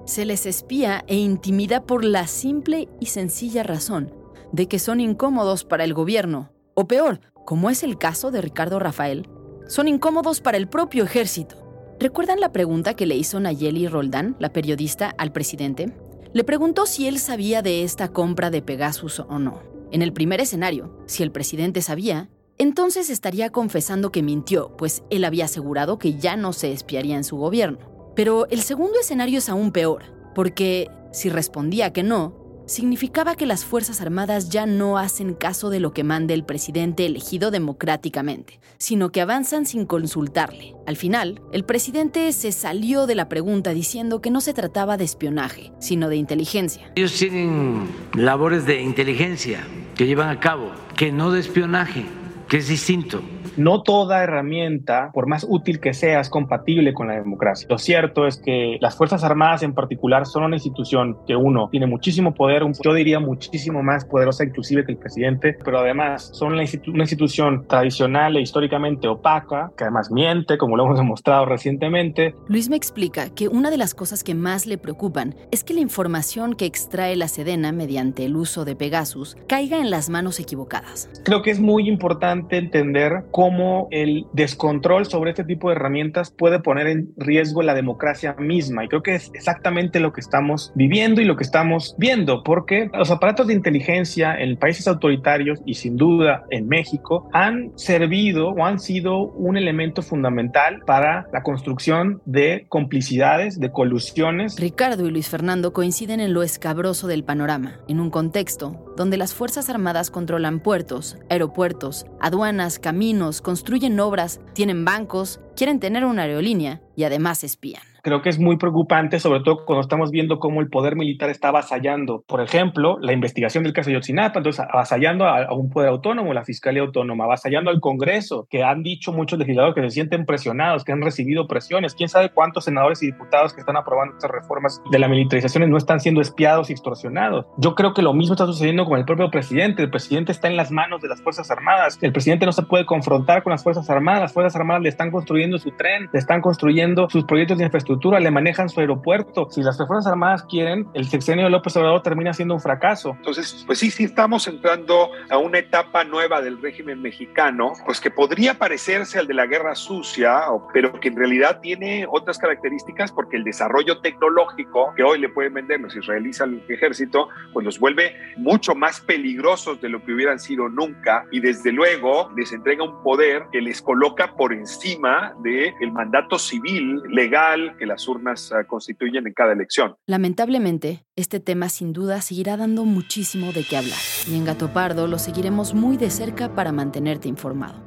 Se 0.06 0.26
les 0.26 0.46
espía 0.46 1.06
e 1.08 1.16
intimida 1.16 1.84
por 1.84 2.04
la 2.04 2.28
simple 2.28 2.90
y 3.00 3.06
sencilla 3.08 3.64
razón 3.64 4.14
de 4.52 4.68
que 4.68 4.78
son 4.78 5.00
incómodos 5.00 5.66
para 5.66 5.84
el 5.84 5.94
gobierno, 5.94 6.52
o 6.76 6.88
peor, 6.88 7.22
como 7.46 7.70
es 7.70 7.84
el 7.84 7.98
caso 7.98 8.30
de 8.30 8.42
Ricardo 8.42 8.80
Rafael, 8.80 9.28
son 9.68 9.88
incómodos 9.88 10.42
para 10.42 10.58
el 10.58 10.68
propio 10.68 11.04
ejército. 11.04 11.56
¿Recuerdan 12.00 12.40
la 12.40 12.52
pregunta 12.52 12.96
que 12.96 13.06
le 13.06 13.16
hizo 13.16 13.40
Nayeli 13.40 13.88
Roldán, 13.88 14.36
la 14.40 14.54
periodista, 14.54 15.16
al 15.18 15.32
presidente? 15.32 15.94
Le 16.34 16.44
preguntó 16.44 16.86
si 16.86 17.08
él 17.08 17.18
sabía 17.18 17.62
de 17.62 17.84
esta 17.84 18.10
compra 18.10 18.52
de 18.52 18.62
Pegasus 18.62 19.20
o 19.20 19.40
no. 19.40 19.62
En 19.92 20.02
el 20.02 20.14
primer 20.14 20.42
escenario, 20.42 21.00
si 21.08 21.24
el 21.24 21.32
presidente 21.32 21.82
sabía, 21.82 22.30
entonces 22.58 23.10
estaría 23.10 23.52
confesando 23.52 24.12
que 24.12 24.22
mintió, 24.22 24.76
pues 24.78 25.04
él 25.10 25.24
había 25.24 25.46
asegurado 25.46 25.98
que 25.98 26.16
ya 26.16 26.36
no 26.36 26.54
se 26.54 26.72
espiaría 26.72 27.16
en 27.16 27.24
su 27.24 27.38
gobierno. 27.38 27.93
Pero 28.16 28.48
el 28.50 28.62
segundo 28.62 29.00
escenario 29.00 29.40
es 29.40 29.50
aún 29.50 29.72
peor, 29.72 30.04
porque 30.36 30.90
si 31.12 31.30
respondía 31.30 31.94
que 31.94 32.04
no, 32.04 32.44
significaba 32.66 33.36
que 33.36 33.46
las 33.46 33.66
Fuerzas 33.66 34.02
Armadas 34.02 34.50
ya 34.50 34.66
no 34.66 34.98
hacen 34.98 35.34
caso 35.34 35.70
de 35.70 35.80
lo 35.80 35.94
que 35.94 36.04
mande 36.04 36.34
el 36.34 36.46
presidente 36.46 37.06
elegido 37.06 37.52
democráticamente, 37.52 38.60
sino 38.78 39.12
que 39.12 39.22
avanzan 39.22 39.66
sin 39.66 39.86
consultarle. 39.86 40.76
Al 40.88 40.96
final, 40.96 41.42
el 41.52 41.66
presidente 41.66 42.32
se 42.34 42.52
salió 42.52 43.06
de 43.06 43.16
la 43.16 43.30
pregunta 43.30 43.74
diciendo 43.74 44.22
que 44.22 44.32
no 44.32 44.42
se 44.42 44.54
trataba 44.54 44.98
de 44.98 45.04
espionaje, 45.04 45.72
sino 45.80 46.10
de 46.10 46.16
inteligencia. 46.16 46.92
Ellos 46.96 47.14
tienen 47.14 47.88
labores 48.14 48.66
de 48.66 48.82
inteligencia 48.82 49.66
que 49.96 50.06
llevan 50.06 50.30
a 50.30 50.40
cabo, 50.40 50.72
que 50.96 51.12
no 51.12 51.32
de 51.32 51.40
espionaje, 51.40 52.06
que 52.54 52.60
es 52.60 52.68
distinto 52.68 53.20
no 53.58 53.84
toda 53.84 54.24
herramienta, 54.24 55.12
por 55.14 55.28
más 55.28 55.46
útil 55.48 55.80
que 55.80 55.94
sea, 55.94 56.20
es 56.20 56.30
compatible 56.30 56.94
con 56.94 57.08
la 57.08 57.16
democracia. 57.16 57.68
Lo 57.70 57.78
cierto 57.78 58.26
es 58.26 58.38
que 58.38 58.78
las 58.82 58.96
Fuerzas 58.96 59.24
Armadas 59.24 59.64
en 59.64 59.74
particular 59.74 60.26
son 60.26 60.44
una 60.44 60.56
institución 60.56 61.18
que 61.28 61.36
uno 61.36 61.70
tiene 61.70 61.86
muchísimo 61.86 62.34
poder, 62.34 62.64
yo 62.84 62.94
diría 62.94 63.20
muchísimo 63.20 63.84
más 63.84 64.06
poderosa 64.06 64.44
inclusive 64.44 64.86
que 64.86 64.94
el 64.94 64.98
presidente, 64.98 65.58
pero 65.64 65.80
además 65.80 66.30
son 66.34 66.54
una, 66.54 66.64
institución 66.64 67.66
tradicional 67.68 68.38
e 68.38 68.42
históricamente 68.42 69.08
opaca, 69.08 69.72
que 69.78 69.84
además 69.84 70.12
miente, 70.12 70.58
como 70.58 70.78
lo 70.78 70.86
hemos 70.86 70.98
demostrado 70.98 71.46
recientemente. 71.46 72.36
Luis 72.48 72.70
me 72.70 72.76
explica 72.76 73.30
que 73.30 73.48
una 73.48 73.70
de 73.70 73.78
las 73.78 73.94
cosas 73.94 74.24
que 74.24 74.36
más 74.36 74.66
le 74.66 74.78
preocupan 74.78 75.36
es 75.52 75.64
que 75.64 75.74
la 75.74 75.82
información 75.82 76.54
que 76.54 76.66
extrae 76.66 77.16
la 77.16 77.28
Sedena 77.28 77.72
mediante 77.72 78.26
el 78.26 78.36
uso 78.36 78.66
de 78.66 78.76
Pegasus 78.76 79.38
caiga 79.48 79.78
en 79.78 79.90
las 79.90 80.10
manos 80.10 80.40
equivocadas. 80.40 81.10
Creo 81.24 81.42
que 81.42 81.52
es 81.52 81.60
muy 81.60 81.88
importante 81.88 82.43
entender 82.50 83.26
cómo 83.32 83.44
cómo 83.44 83.90
el 83.92 84.26
descontrol 84.32 85.06
sobre 85.06 85.32
este 85.32 85.44
tipo 85.44 85.68
de 85.68 85.76
herramientas 85.76 86.32
puede 86.32 86.60
poner 86.60 86.88
en 86.88 87.14
riesgo 87.18 87.62
la 87.62 87.74
democracia 87.74 88.36
misma. 88.40 88.86
Y 88.86 88.88
creo 88.88 89.04
que 89.04 89.16
es 89.16 89.32
exactamente 89.34 90.00
lo 90.00 90.14
que 90.14 90.22
estamos 90.22 90.72
viviendo 90.76 91.20
y 91.20 91.26
lo 91.26 91.36
que 91.36 91.44
estamos 91.44 91.94
viendo, 91.98 92.42
porque 92.42 92.90
los 92.94 93.12
aparatos 93.12 93.48
de 93.48 93.54
inteligencia 93.54 94.34
en 94.40 94.58
países 94.58 94.88
autoritarios 94.88 95.60
y 95.66 95.74
sin 95.74 95.98
duda 95.98 96.46
en 96.52 96.70
México 96.70 97.30
han 97.34 97.78
servido 97.78 98.52
o 98.52 98.66
han 98.66 98.80
sido 98.80 99.18
un 99.34 99.58
elemento 99.58 100.02
fundamental 100.02 100.80
para 100.86 101.28
la 101.34 101.44
construcción 101.44 102.22
de 102.26 102.66
complicidades, 102.70 103.60
de 103.60 103.72
colusiones. 103.72 104.58
Ricardo 104.58 105.06
y 105.06 105.12
Luis 105.12 105.28
Fernando 105.28 105.74
coinciden 105.74 106.22
en 106.22 106.34
lo 106.34 106.44
escabroso 106.44 107.08
del 107.08 107.26
panorama, 107.26 107.82
en 107.90 108.00
un 108.00 108.10
contexto 108.10 108.83
donde 108.96 109.18
las 109.18 109.34
Fuerzas 109.34 109.70
Armadas 109.70 110.12
controlan 110.12 110.60
puertos, 110.60 111.18
aeropuertos, 111.30 112.06
aduanas, 112.20 112.80
caminos, 112.80 113.42
construyen 113.42 114.00
obras, 114.00 114.40
tienen 114.54 114.86
bancos, 114.86 115.40
quieren 115.56 115.80
tener 115.80 116.06
una 116.06 116.24
aerolínea 116.24 116.82
y 116.96 117.04
además 117.04 117.44
espían 117.44 117.93
creo 118.04 118.22
que 118.22 118.30
es 118.30 118.38
muy 118.38 118.58
preocupante, 118.58 119.20
sobre 119.20 119.40
todo 119.40 119.66
cuando 119.66 119.82
estamos 119.82 120.12
viendo 120.12 120.38
cómo 120.38 120.60
el 120.62 120.70
poder 120.70 120.96
militar 120.96 121.30
está 121.30 121.48
avasallando, 121.48 122.24
por 122.28 122.42
ejemplo, 122.42 122.98
la 123.00 123.14
investigación 123.14 123.64
del 123.64 123.74
caso 123.74 123.90
de 123.90 123.96
Yotzinapa, 123.96 124.40
entonces 124.40 124.64
avasallando 124.70 125.26
a, 125.26 125.52
un 125.54 125.70
poder 125.70 125.90
autónomo, 125.90 126.34
la 126.34 126.44
Fiscalía 126.44 126.82
Autónoma, 126.82 127.24
avasallando 127.24 127.72
al 127.72 127.80
Congreso, 127.80 128.46
que 128.50 128.62
han 128.62 128.84
dicho 128.84 129.14
muchos 129.14 129.40
legisladores 129.40 129.76
que 129.76 129.82
se 129.84 129.90
sienten 129.92 130.26
presionados, 130.26 130.84
que 130.84 130.92
han 130.92 131.02
recibido 131.02 131.48
presiones. 131.48 131.96
¿Quién 131.96 132.10
sabe 132.10 132.30
cuántos 132.30 132.66
senadores 132.66 133.02
y 133.02 133.08
diputados 133.08 133.54
que 133.54 133.62
están 133.62 133.78
aprobando 133.78 134.16
estas 134.16 134.32
reformas 134.32 134.82
de 134.92 135.00
la 135.00 135.08
militarización 135.08 135.70
no 135.70 135.78
están 135.78 136.02
siendo 136.02 136.20
espiados 136.20 136.70
y 136.70 136.74
extorsionados? 136.74 137.46
Yo 137.58 137.74
creo 137.74 137.94
que 137.94 138.02
lo 138.02 138.14
mismo 138.14 138.34
está 138.34 138.46
sucediendo 138.46 138.86
con 138.86 139.00
el 139.00 139.06
propio 139.06 139.32
presidente. 139.32 139.82
El 139.82 139.90
presidente 139.90 140.34
está 140.34 140.50
en 140.50 140.58
las 140.58 140.72
manos 140.72 141.02
de 141.02 141.08
las 141.08 141.22
Fuerzas 141.22 141.50
Armadas. 141.50 141.98
El 142.02 142.12
presidente 142.12 142.46
no 142.46 142.52
se 142.52 142.64
puede 142.64 142.86
confrontar 142.86 143.44
con 143.44 143.52
las 143.52 143.64
Fuerzas 143.64 143.90
Armadas. 143.90 144.22
Las 144.22 144.34
Fuerzas 144.34 144.56
Armadas 144.58 144.84
le 144.84 144.90
están 144.90 145.10
construyendo 145.10 145.58
su 145.58 145.72
tren, 145.72 146.10
le 146.12 146.20
están 146.20 146.42
construyendo 146.42 147.10
sus 147.10 147.24
proyectos 147.24 147.58
de 147.58 147.64
infraestructura 147.64 147.93
le 148.20 148.32
manejan 148.32 148.70
su 148.70 148.80
aeropuerto. 148.80 149.48
Si 149.50 149.62
las 149.62 149.78
Fuerzas 149.78 150.08
Armadas 150.08 150.44
quieren, 150.44 150.88
el 150.94 151.06
sexenio 151.06 151.46
de 151.46 151.52
López 151.52 151.76
Obrador 151.78 152.02
termina 152.02 152.34
siendo 152.34 152.54
un 152.54 152.62
fracaso. 152.62 153.16
Entonces, 153.18 153.64
pues 153.66 153.80
sí, 153.80 153.92
sí 153.92 154.04
estamos 154.04 154.48
entrando 154.48 155.10
a 155.30 155.38
una 155.38 155.60
etapa 155.60 156.04
nueva 156.04 156.42
del 156.42 156.62
régimen 156.62 157.02
mexicano, 157.02 157.74
pues 157.86 158.00
que 158.00 158.12
podría 158.12 158.56
parecerse 158.56 159.20
al 159.20 159.28
de 159.28 159.34
la 159.34 159.46
guerra 159.46 159.76
sucia, 159.76 160.42
pero 160.74 161.00
que 161.00 161.10
en 161.10 161.16
realidad 161.16 161.60
tiene 161.62 162.06
otras 162.10 162.38
características 162.38 163.12
porque 163.12 163.38
el 163.38 163.44
desarrollo 163.44 164.00
tecnológico 164.00 164.94
que 164.96 165.04
hoy 165.04 165.20
le 165.20 165.30
pueden 165.30 165.54
vender 165.54 165.80
los 165.80 165.96
israelíes 165.96 166.42
al 166.42 166.62
ejército, 166.68 167.30
pues 167.54 167.66
los 167.66 167.80
vuelve 167.80 168.16
mucho 168.38 168.76
más 168.76 169.02
peligrosos 169.02 169.82
de 169.82 169.90
lo 169.90 170.04
que 170.04 170.14
hubieran 170.14 170.40
sido 170.40 170.70
nunca 170.70 171.26
y 171.32 171.40
desde 171.40 171.72
luego 171.72 172.32
les 172.36 172.52
entrega 172.52 172.84
un 172.84 173.02
poder 173.04 173.46
que 173.52 173.62
les 173.62 173.82
coloca 173.82 174.36
por 174.36 174.54
encima 174.54 175.34
del 175.42 175.74
el 175.80 175.92
mandato 175.92 176.38
civil 176.38 177.02
legal 177.10 177.76
que 177.84 177.88
las 177.88 178.08
urnas 178.08 178.54
ah, 178.54 178.64
constituyen 178.64 179.28
en 179.28 179.34
cada 179.34 179.52
elección. 179.52 179.98
Lamentablemente, 180.08 181.06
este 181.18 181.42
tema 181.42 181.68
sin 181.68 181.92
duda 181.92 182.22
seguirá 182.22 182.56
dando 182.56 182.86
muchísimo 182.86 183.52
de 183.52 183.66
qué 183.66 183.76
hablar. 183.76 184.00
Y 184.26 184.38
en 184.38 184.46
Gato 184.46 184.72
Pardo 184.72 185.06
lo 185.06 185.20
seguiremos 185.20 185.74
muy 185.74 185.98
de 185.98 186.10
cerca 186.10 186.56
para 186.56 186.72
mantenerte 186.72 187.28
informado. 187.28 187.84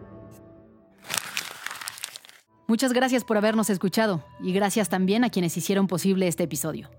Muchas 2.66 2.92
gracias 2.92 3.24
por 3.24 3.38
habernos 3.38 3.70
escuchado 3.70 4.22
y 4.38 4.52
gracias 4.52 4.90
también 4.90 5.24
a 5.24 5.30
quienes 5.30 5.56
hicieron 5.56 5.86
posible 5.86 6.28
este 6.28 6.42
episodio. 6.42 6.90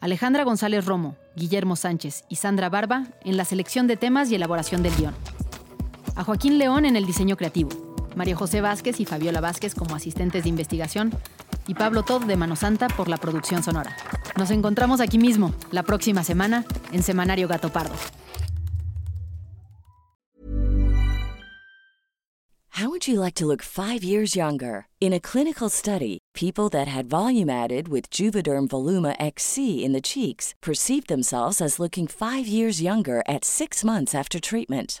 Alejandra 0.00 0.42
González 0.42 0.84
Romo, 0.84 1.16
Guillermo 1.36 1.76
Sánchez 1.76 2.24
y 2.28 2.36
Sandra 2.36 2.68
Barba 2.70 3.04
en 3.22 3.36
la 3.36 3.44
selección 3.44 3.86
de 3.86 3.96
temas 3.96 4.32
y 4.32 4.34
elaboración 4.34 4.82
del 4.82 4.96
guion. 4.96 5.14
A 6.16 6.24
Joaquín 6.24 6.58
León 6.58 6.86
en 6.86 6.96
el 6.96 7.06
diseño 7.06 7.36
creativo. 7.36 7.70
María 8.16 8.34
José 8.34 8.62
Vázquez 8.62 8.98
y 8.98 9.04
Fabiola 9.04 9.40
Vázquez 9.40 9.76
como 9.76 9.94
asistentes 9.94 10.42
de 10.42 10.48
investigación 10.48 11.12
y 11.66 11.74
Pablo 11.74 12.02
Todd 12.02 12.24
de 12.24 12.36
Mano 12.36 12.56
Santa 12.56 12.88
por 12.88 13.08
la 13.08 13.16
producción 13.16 13.62
sonora. 13.62 13.96
Nos 14.36 14.50
encontramos 14.50 15.00
aquí 15.00 15.18
mismo, 15.18 15.52
la 15.70 15.82
próxima 15.82 16.24
semana, 16.24 16.64
en 16.92 17.02
Semanario 17.02 17.48
Gato 17.48 17.70
Pardo. 17.70 17.94
How 22.76 22.90
would 22.90 23.08
you 23.08 23.18
like 23.18 23.34
to 23.36 23.46
look 23.46 23.62
five 23.62 24.04
years 24.04 24.36
younger? 24.36 24.86
In 25.00 25.14
a 25.14 25.18
clinical 25.18 25.70
study, 25.70 26.18
people 26.34 26.68
that 26.68 26.86
had 26.86 27.06
volume 27.06 27.48
added 27.48 27.88
with 27.88 28.10
Juvederm 28.10 28.68
Voluma 28.68 29.16
XC 29.18 29.82
in 29.82 29.94
the 29.94 30.02
cheeks 30.02 30.54
perceived 30.60 31.08
themselves 31.08 31.62
as 31.62 31.78
looking 31.78 32.06
five 32.06 32.46
years 32.46 32.82
younger 32.82 33.22
at 33.26 33.46
six 33.46 33.82
months 33.82 34.14
after 34.14 34.38
treatment. 34.38 35.00